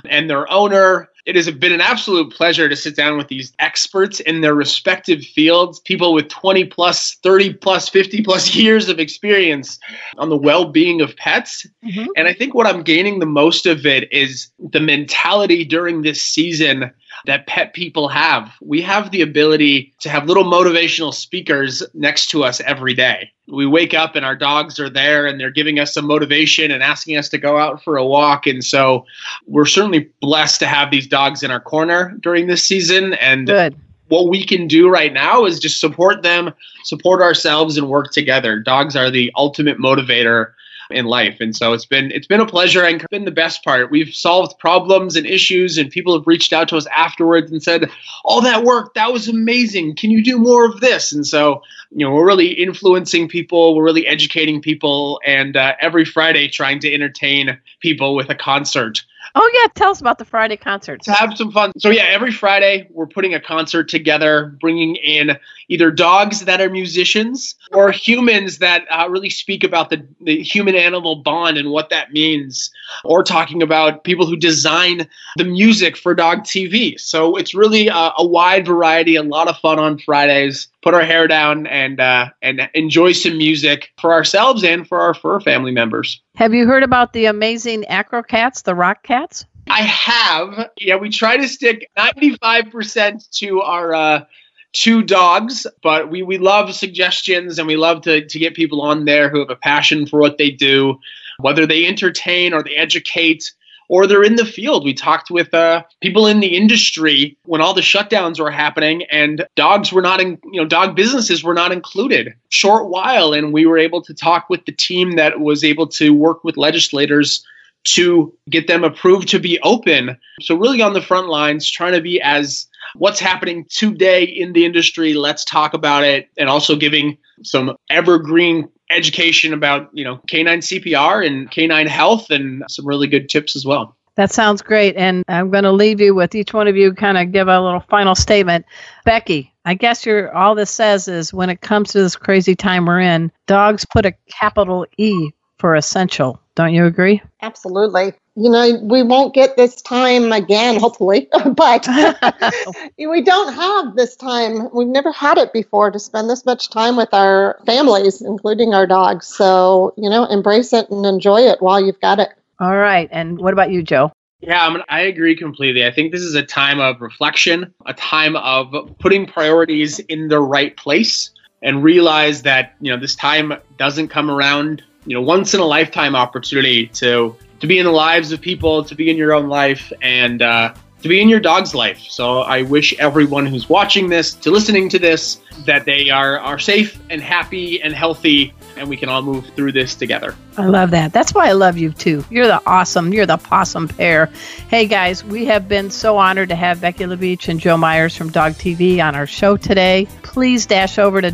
and 0.10 0.30
their 0.30 0.50
owner, 0.50 1.10
it 1.26 1.36
has 1.36 1.50
been 1.52 1.72
an 1.72 1.82
absolute 1.82 2.34
pleasure 2.34 2.68
to 2.68 2.76
sit 2.76 2.96
down 2.96 3.18
with 3.18 3.28
these 3.28 3.54
experts 3.60 4.20
in 4.20 4.42
their 4.42 4.56
respective 4.56 5.22
fields, 5.22 5.80
people 5.80 6.14
with 6.14 6.28
20 6.30 6.66
plus, 6.66 7.16
30 7.24 7.54
plus, 7.54 7.90
50 7.90 8.24
plus 8.24 8.56
years 8.56 8.90
of 8.90 9.00
experience 9.00 9.80
on 10.18 10.30
the 10.30 10.38
well-being 10.38 11.02
of 11.02 11.16
pets. 11.16 11.68
Mhm. 11.84 12.08
And 12.16 12.28
I 12.28 12.34
think 12.34 12.54
what 12.54 12.68
I'm 12.68 12.84
gaining 12.84 13.20
the 13.20 13.26
most 13.26 13.66
of 13.66 13.86
it 13.86 14.12
is 14.12 14.50
the 14.60 14.80
mentality 14.80 15.64
during 15.64 16.02
this 16.02 16.22
season 16.22 16.92
that 17.26 17.48
pet 17.48 17.74
people 17.74 18.08
have. 18.08 18.52
We 18.62 18.82
have 18.82 19.12
the 19.12 19.22
ability 19.22 19.94
to 20.00 20.10
have 20.10 20.26
little 20.26 20.44
motivational 20.44 21.14
speakers 21.14 21.84
next 21.94 22.28
to 22.32 22.44
us 22.44 22.60
every 22.62 22.94
day. 22.94 23.32
We 23.48 23.66
wake 23.66 23.94
up 23.94 24.16
and 24.16 24.26
our 24.26 24.36
dogs 24.36 24.80
are 24.80 24.90
there 24.90 25.28
and 25.28 25.40
they're 25.40 25.52
giving 25.52 25.80
us 25.80 25.94
some 25.94 26.08
motivation 26.08 26.72
and 26.72 26.82
asking 26.82 27.18
us 27.18 27.30
to 27.30 27.38
go 27.38 27.58
out 27.58 27.84
for 27.84 27.98
a 27.98 28.06
walk. 28.06 28.48
And 28.48 28.64
so 28.64 29.06
we're 29.46 29.66
certainly 29.66 30.10
blessed 30.22 30.60
to 30.60 30.68
have 30.68 30.92
these 30.92 31.08
dogs 31.08 31.44
in 31.44 31.52
our 31.52 31.60
corner 31.60 32.18
during 32.22 32.48
this 32.48 32.64
season. 32.64 33.14
And 33.14 33.48
Good. 33.48 33.76
what 34.08 34.30
we 34.30 34.46
can 34.46 34.68
do 34.68 34.90
right 34.90 35.12
now 35.12 35.46
is 35.46 35.60
just 35.60 35.82
support 35.82 36.24
them, 36.24 36.54
support 36.84 37.22
ourselves, 37.22 37.78
and 37.78 37.90
work 37.90 38.12
together. 38.12 38.60
Dogs 38.60 38.96
are 38.96 39.12
the 39.12 39.32
ultimate 39.36 39.78
motivator 39.78 40.54
in 40.92 41.06
life. 41.06 41.38
And 41.40 41.56
so 41.56 41.74
it's 41.74 41.86
been 41.86 42.12
it's 42.12 42.28
been 42.28 42.42
a 42.42 42.46
pleasure 42.46 42.84
and 42.84 43.06
been 43.10 43.26
the 43.26 43.32
best 43.32 43.64
part. 43.64 43.92
We've 43.92 44.14
solved 44.14 44.58
problems 44.60 45.16
and 45.16 45.26
issues 45.26 45.78
and 45.78 45.90
people 45.90 46.18
have 46.18 46.28
reached 46.28 46.54
out 46.54 46.68
to 46.70 46.78
us 46.78 46.88
afterwards 46.88 47.52
and 47.52 47.62
said 47.62 47.90
all 48.24 48.42
that 48.42 48.64
work 48.64 48.94
that 48.94 49.12
was 49.12 49.28
amazing. 49.28 49.96
Can 49.96 50.12
you 50.12 50.24
do 50.24 50.38
more 50.38 50.66
of 50.66 50.80
this? 50.80 51.12
And 51.12 51.26
so 51.26 51.64
you 51.92 52.06
know 52.06 52.14
we're 52.14 52.28
really 52.28 52.52
influencing 52.52 53.28
people. 53.28 53.76
We're 53.76 53.86
really 53.86 54.08
educating 54.08 54.62
people 54.62 55.20
and 55.26 55.56
uh, 55.56 55.74
every 55.80 56.06
friday 56.06 56.48
trying 56.48 56.80
to 56.80 56.94
entertain 56.94 57.58
people 57.80 58.16
with 58.16 58.30
a 58.30 58.36
concert 58.36 59.04
Oh, 59.34 59.52
yeah. 59.54 59.72
Tell 59.76 59.92
us 59.92 60.02
about 60.02 60.18
the 60.18 60.26
Friday 60.26 60.58
concerts. 60.58 61.08
have 61.08 61.38
some 61.38 61.52
fun. 61.52 61.72
So 61.78 61.90
yeah, 61.90 62.04
every 62.04 62.32
Friday 62.32 62.88
we're 62.92 63.08
putting 63.08 63.34
a 63.34 63.40
concert 63.40 63.88
together, 63.88 64.58
bringing 64.60 64.96
in 64.98 65.38
either 65.70 65.90
dogs 65.90 66.42
that 66.42 66.60
are 66.60 66.70
musicians 66.70 67.56
or 67.72 67.92
humans 67.92 68.58
that 68.58 68.86
uh, 68.90 69.08
really 69.10 69.30
speak 69.30 69.64
about 69.64 69.90
the, 69.90 70.06
the 70.22 70.42
human-animal 70.44 71.18
bond 71.18 71.58
and 71.58 71.72
what 71.72 71.90
that 71.90 72.12
means, 72.12 72.72
or 73.06 73.24
talking 73.24 73.62
about 73.62 74.04
people 74.04 74.26
who 74.26 74.36
design 74.36 75.08
the 75.38 75.46
music 75.46 75.96
for 75.96 76.14
dog 76.14 76.40
TV. 76.40 77.00
So 77.00 77.38
it's 77.38 77.54
really 77.54 77.88
a, 77.88 78.12
a 78.18 78.26
wide 78.26 78.66
variety, 78.66 79.16
a 79.16 79.24
lot 79.24 79.48
of 79.48 79.58
fun 79.58 79.80
on 79.80 79.98
Fridays. 79.98 80.68
Put 80.82 80.94
our 80.94 81.04
hair 81.04 81.28
down 81.28 81.68
and 81.68 82.00
uh, 82.00 82.30
and 82.42 82.70
enjoy 82.74 83.12
some 83.12 83.38
music 83.38 83.92
for 84.00 84.14
ourselves 84.14 84.64
and 84.64 84.88
for 84.88 85.02
our 85.02 85.14
fur 85.14 85.40
family 85.40 85.72
members. 85.72 86.22
Have 86.36 86.54
you 86.54 86.66
heard 86.66 86.84
about 86.84 87.14
the 87.14 87.26
amazing 87.26 87.86
acro 87.86 88.24
cats, 88.24 88.64
the 88.64 88.74
rock 88.74 89.04
cats? 89.04 89.46
I 89.70 89.84
have. 89.84 90.70
Yeah, 90.78 90.96
we 90.96 91.10
try 91.10 91.38
to 91.38 91.48
stick 91.48 91.90
95% 91.98 93.30
to 93.38 93.62
our 93.62 93.94
uh, 93.94 94.26
two 94.74 95.04
dogs, 95.04 95.68
but 95.84 96.10
we, 96.10 96.24
we 96.24 96.38
love 96.38 96.74
suggestions 96.74 97.60
and 97.60 97.68
we 97.68 97.78
love 97.78 98.02
to, 98.04 98.26
to 98.26 98.40
get 98.40 98.56
people 98.56 98.82
on 98.82 99.06
there 99.06 99.30
who 99.30 99.40
have 99.40 99.50
a 99.50 99.56
passion 99.56 100.06
for 100.06 100.20
what 100.20 100.38
they 100.38 100.50
do, 100.50 101.00
whether 101.40 101.66
they 101.66 101.86
entertain 101.86 102.54
or 102.54 102.64
they 102.64 102.76
educate 102.76 103.52
or 103.92 104.08
they're 104.08 104.24
in 104.24 104.38
the 104.38 104.46
field. 104.46 104.86
We 104.86 104.94
talked 104.94 105.30
with 105.30 105.54
uh, 105.54 105.84
people 106.00 106.26
in 106.26 106.40
the 106.40 106.56
industry 106.56 107.38
when 107.44 107.60
all 107.60 107.74
the 107.74 107.82
shutdowns 107.82 108.40
were 108.40 108.50
happening, 108.50 109.04
and 109.12 109.46
dogs 109.58 109.92
were 109.92 110.02
not 110.02 110.22
in, 110.22 110.40
you 110.46 110.62
know, 110.62 110.66
dog 110.66 110.96
businesses 110.96 111.44
were 111.44 111.54
not 111.54 111.74
included. 111.74 112.34
Short 112.48 112.88
while, 112.88 113.34
and 113.34 113.52
we 113.52 113.66
were 113.66 113.78
able 113.78 114.02
to 114.04 114.14
talk 114.14 114.50
with 114.50 114.64
the 114.64 114.72
team 114.72 115.18
that 115.18 115.42
was 115.42 115.66
able 115.66 115.88
to 115.88 116.14
work 116.14 116.46
with 116.46 116.56
legislators 116.56 117.46
to 117.84 118.34
get 118.50 118.68
them 118.68 118.86
approved 118.86 119.28
to 119.28 119.40
be 119.40 119.60
open. 119.60 120.18
So 120.40 120.56
really 120.56 120.82
on 120.82 120.94
the 120.94 121.02
front 121.02 121.28
lines, 121.28 121.70
trying 121.70 121.92
to 121.92 122.02
be 122.02 122.22
as 122.22 122.68
what's 122.96 123.20
happening 123.20 123.66
today 123.70 124.24
in 124.24 124.54
the 124.54 124.64
industry. 124.64 125.16
Let's 125.16 125.44
talk 125.44 125.74
about 125.74 126.06
it, 126.06 126.30
and 126.38 126.48
also 126.48 126.78
giving 126.78 127.18
some 127.44 127.76
evergreen 127.90 128.70
education 128.92 129.54
about 129.54 129.90
you 129.94 130.04
know 130.04 130.18
canine 130.28 130.60
CPR 130.60 131.26
and 131.26 131.50
canine 131.50 131.88
health, 131.88 132.30
and 132.30 132.64
some 132.68 132.86
really 132.86 133.08
good 133.08 133.30
tips 133.30 133.56
as 133.56 133.66
well. 133.66 133.96
That 134.16 134.32
sounds 134.32 134.62
great. 134.62 134.96
And 134.98 135.24
I'm 135.28 135.52
going 135.52 135.64
to 135.64 135.72
leave 135.72 136.02
you 136.02 136.14
with 136.14 136.36
each 136.36 136.54
one 136.54 136.68
of 136.68 136.76
you 136.76 136.94
kind 136.94 137.18
of 137.18 137.32
give 137.32 137.48
a 137.48 137.62
little 137.62 137.80
final 137.80 138.14
statement. 138.14 138.66
Becky, 139.06 139.54
I 139.64 139.74
guess 139.74 140.06
you're, 140.06 140.36
all 140.36 140.54
this 140.54 140.70
says 140.70 141.08
is 141.08 141.34
when 141.34 141.50
it 141.50 141.62
comes 141.62 141.92
to 141.94 142.02
this 142.02 142.16
crazy 142.16 142.56
time 142.56 142.86
we're 142.86 143.00
in, 143.00 143.32
dogs 143.48 143.86
put 143.86 144.06
a 144.06 144.14
capital 144.30 144.86
E 144.98 145.32
for 145.60 145.76
essential. 145.76 146.42
Don't 146.56 146.74
you 146.74 146.86
agree? 146.86 147.22
Absolutely. 147.42 148.14
You 148.36 148.50
know, 148.50 148.80
we 148.82 149.04
won't 149.04 149.34
get 149.34 149.58
this 149.58 149.82
time 149.82 150.32
again, 150.32 150.80
hopefully, 150.80 151.28
but 151.56 151.88
we 152.98 153.22
don't 153.22 153.54
have 153.54 153.96
this 153.96 154.16
time. 154.16 154.70
We've 154.74 154.88
never 154.88 155.12
had 155.12 155.38
it 155.38 155.52
before 155.52 155.92
to 155.92 156.00
spend 156.00 156.30
this 156.30 156.46
much 156.46 156.70
time 156.70 156.96
with 156.96 157.14
our 157.14 157.60
families, 157.66 158.22
including 158.22 158.74
our 158.74 158.88
dogs. 158.88 159.28
So, 159.28 159.94
you 159.98 160.10
know, 160.10 160.26
embrace 160.26 160.72
it 160.72 160.90
and 160.90 161.06
enjoy 161.06 161.42
it 161.42 161.62
while 161.62 161.84
you've 161.84 162.00
got 162.00 162.20
it. 162.20 162.30
All 162.60 162.78
right. 162.78 163.10
And 163.12 163.38
what 163.38 163.52
about 163.54 163.72
you, 163.72 163.84
Joe? 163.84 164.14
Yeah, 164.42 164.66
I, 164.66 164.70
mean, 164.72 164.84
I 164.90 165.02
agree 165.02 165.36
completely. 165.36 165.86
I 165.86 165.92
think 165.92 166.12
this 166.12 166.22
is 166.22 166.34
a 166.34 166.44
time 166.44 166.80
of 166.80 167.00
reflection, 167.00 167.74
a 167.86 167.94
time 167.94 168.36
of 168.36 168.98
putting 168.98 169.28
priorities 169.28 170.00
in 170.00 170.30
the 170.30 170.40
right 170.40 170.76
place, 170.76 171.30
and 171.62 171.84
realize 171.84 172.42
that 172.42 172.74
you 172.82 172.92
know 172.92 173.00
this 173.00 173.16
time 173.16 173.54
doesn't 173.78 174.08
come 174.08 174.32
around. 174.32 174.84
You 175.06 175.16
know, 175.16 175.22
once 175.22 175.54
in 175.54 175.60
a 175.60 175.66
lifetime 175.66 176.16
opportunity 176.16 176.88
to 176.88 177.36
to 177.62 177.68
be 177.68 177.80
in 177.80 177.86
the 177.86 177.92
lives 177.92 178.32
of 178.32 178.42
people, 178.42 178.84
to 178.84 178.96
be 178.96 179.10
in 179.10 179.18
your 179.18 179.34
own 179.34 179.48
life, 179.48 179.94
and 180.02 180.42
uh, 180.42 180.74
to 181.02 181.08
be 181.08 181.22
in 181.22 181.30
your 181.30 181.40
dog's 181.40 181.74
life. 181.74 182.00
So 182.10 182.42
I 182.42 182.64
wish 182.64 182.94
everyone 183.00 183.46
who's 183.46 183.70
watching 183.70 184.10
this, 184.10 184.34
to 184.36 184.52
listening 184.52 184.90
to 184.90 185.00
this, 185.00 185.40
that 185.66 185.86
they 185.86 186.10
are, 186.10 186.40
are 186.40 186.60
safe 186.60 187.00
and 187.10 187.22
happy 187.22 187.82
and 187.82 187.94
healthy 187.94 188.54
and 188.78 188.90
we 188.90 188.98
can 188.98 189.10
all 189.10 189.22
move 189.22 189.46
through 189.56 189.72
this 189.72 189.96
together. 189.96 190.36
I 190.58 190.66
love 190.66 190.92
that. 190.92 191.14
That's 191.14 191.34
why 191.34 191.48
I 191.48 191.52
love 191.52 191.78
you 191.78 191.92
too. 191.92 192.24
You're 192.30 192.48
the 192.48 192.62
awesome, 192.66 193.14
you're 193.14 193.26
the 193.26 193.38
possum 193.38 193.88
pair. 193.88 194.28
Hey 194.70 194.88
guys, 194.88 195.24
we 195.24 195.46
have 195.46 195.68
been 195.68 195.90
so 195.92 196.18
honored 196.18 196.50
to 196.50 196.56
have 196.56 196.82
Becky 196.82 197.04
LaBeach 197.06 197.48
and 197.48 197.60
Joe 197.60 197.78
Myers 197.78 198.16
from 198.16 198.32
Dog 198.32 198.54
TV 198.54 199.04
on 199.04 199.16
our 199.16 199.28
show 199.28 199.58
today. 199.58 200.08
Please 200.24 200.66
dash 200.66 200.98
over 200.98 201.22
to 201.22 201.32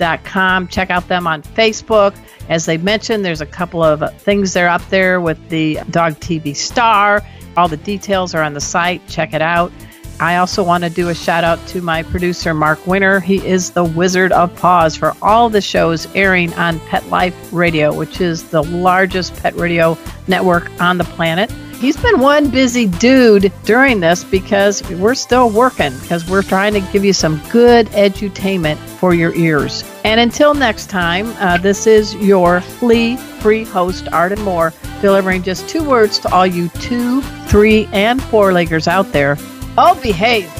dogtv.com. 0.00 0.68
Check 0.68 0.90
out 0.90 1.08
them 1.08 1.26
on 1.26 1.42
Facebook. 1.42 2.16
As 2.48 2.66
they 2.66 2.78
mentioned, 2.78 3.24
there's 3.24 3.40
a 3.40 3.46
couple 3.46 3.82
of 3.82 4.02
things 4.20 4.52
there 4.52 4.68
up 4.68 4.86
there 4.88 5.20
with 5.20 5.48
the 5.48 5.78
Dog 5.90 6.14
TV 6.14 6.56
star. 6.56 7.22
All 7.56 7.68
the 7.68 7.76
details 7.76 8.34
are 8.34 8.42
on 8.42 8.54
the 8.54 8.60
site. 8.60 9.06
Check 9.08 9.34
it 9.34 9.42
out. 9.42 9.72
I 10.18 10.36
also 10.36 10.62
want 10.62 10.84
to 10.84 10.90
do 10.90 11.08
a 11.08 11.14
shout 11.14 11.44
out 11.44 11.64
to 11.68 11.80
my 11.80 12.02
producer, 12.02 12.52
Mark 12.52 12.86
Winter. 12.86 13.20
He 13.20 13.46
is 13.46 13.70
the 13.70 13.84
Wizard 13.84 14.32
of 14.32 14.54
Paws 14.56 14.94
for 14.94 15.14
all 15.22 15.48
the 15.48 15.62
shows 15.62 16.06
airing 16.14 16.52
on 16.54 16.78
Pet 16.80 17.06
Life 17.08 17.52
Radio, 17.52 17.94
which 17.94 18.20
is 18.20 18.50
the 18.50 18.62
largest 18.62 19.34
pet 19.36 19.54
radio 19.54 19.96
network 20.28 20.70
on 20.78 20.98
the 20.98 21.04
planet. 21.04 21.50
He's 21.80 21.96
been 21.96 22.20
one 22.20 22.50
busy 22.50 22.86
dude 22.86 23.50
during 23.64 24.00
this 24.00 24.22
because 24.22 24.82
we're 24.90 25.14
still 25.14 25.48
working 25.48 25.96
because 26.00 26.28
we're 26.28 26.42
trying 26.42 26.74
to 26.74 26.80
give 26.92 27.06
you 27.06 27.14
some 27.14 27.40
good 27.50 27.86
edutainment 27.88 28.76
for 28.76 29.14
your 29.14 29.34
ears. 29.34 29.82
And 30.04 30.20
until 30.20 30.52
next 30.52 30.90
time, 30.90 31.28
uh, 31.38 31.56
this 31.56 31.86
is 31.86 32.14
your 32.16 32.60
flea 32.60 33.16
free 33.16 33.64
host, 33.64 34.08
Arden 34.12 34.42
Moore, 34.42 34.74
delivering 35.00 35.42
just 35.42 35.70
two 35.70 35.82
words 35.82 36.18
to 36.18 36.28
all 36.34 36.46
you 36.46 36.68
two, 36.80 37.22
three, 37.46 37.88
and 37.92 38.22
four 38.24 38.50
leggers 38.52 38.86
out 38.86 39.10
there 39.12 39.38
Oh 39.78 39.98
Behave. 40.02 40.59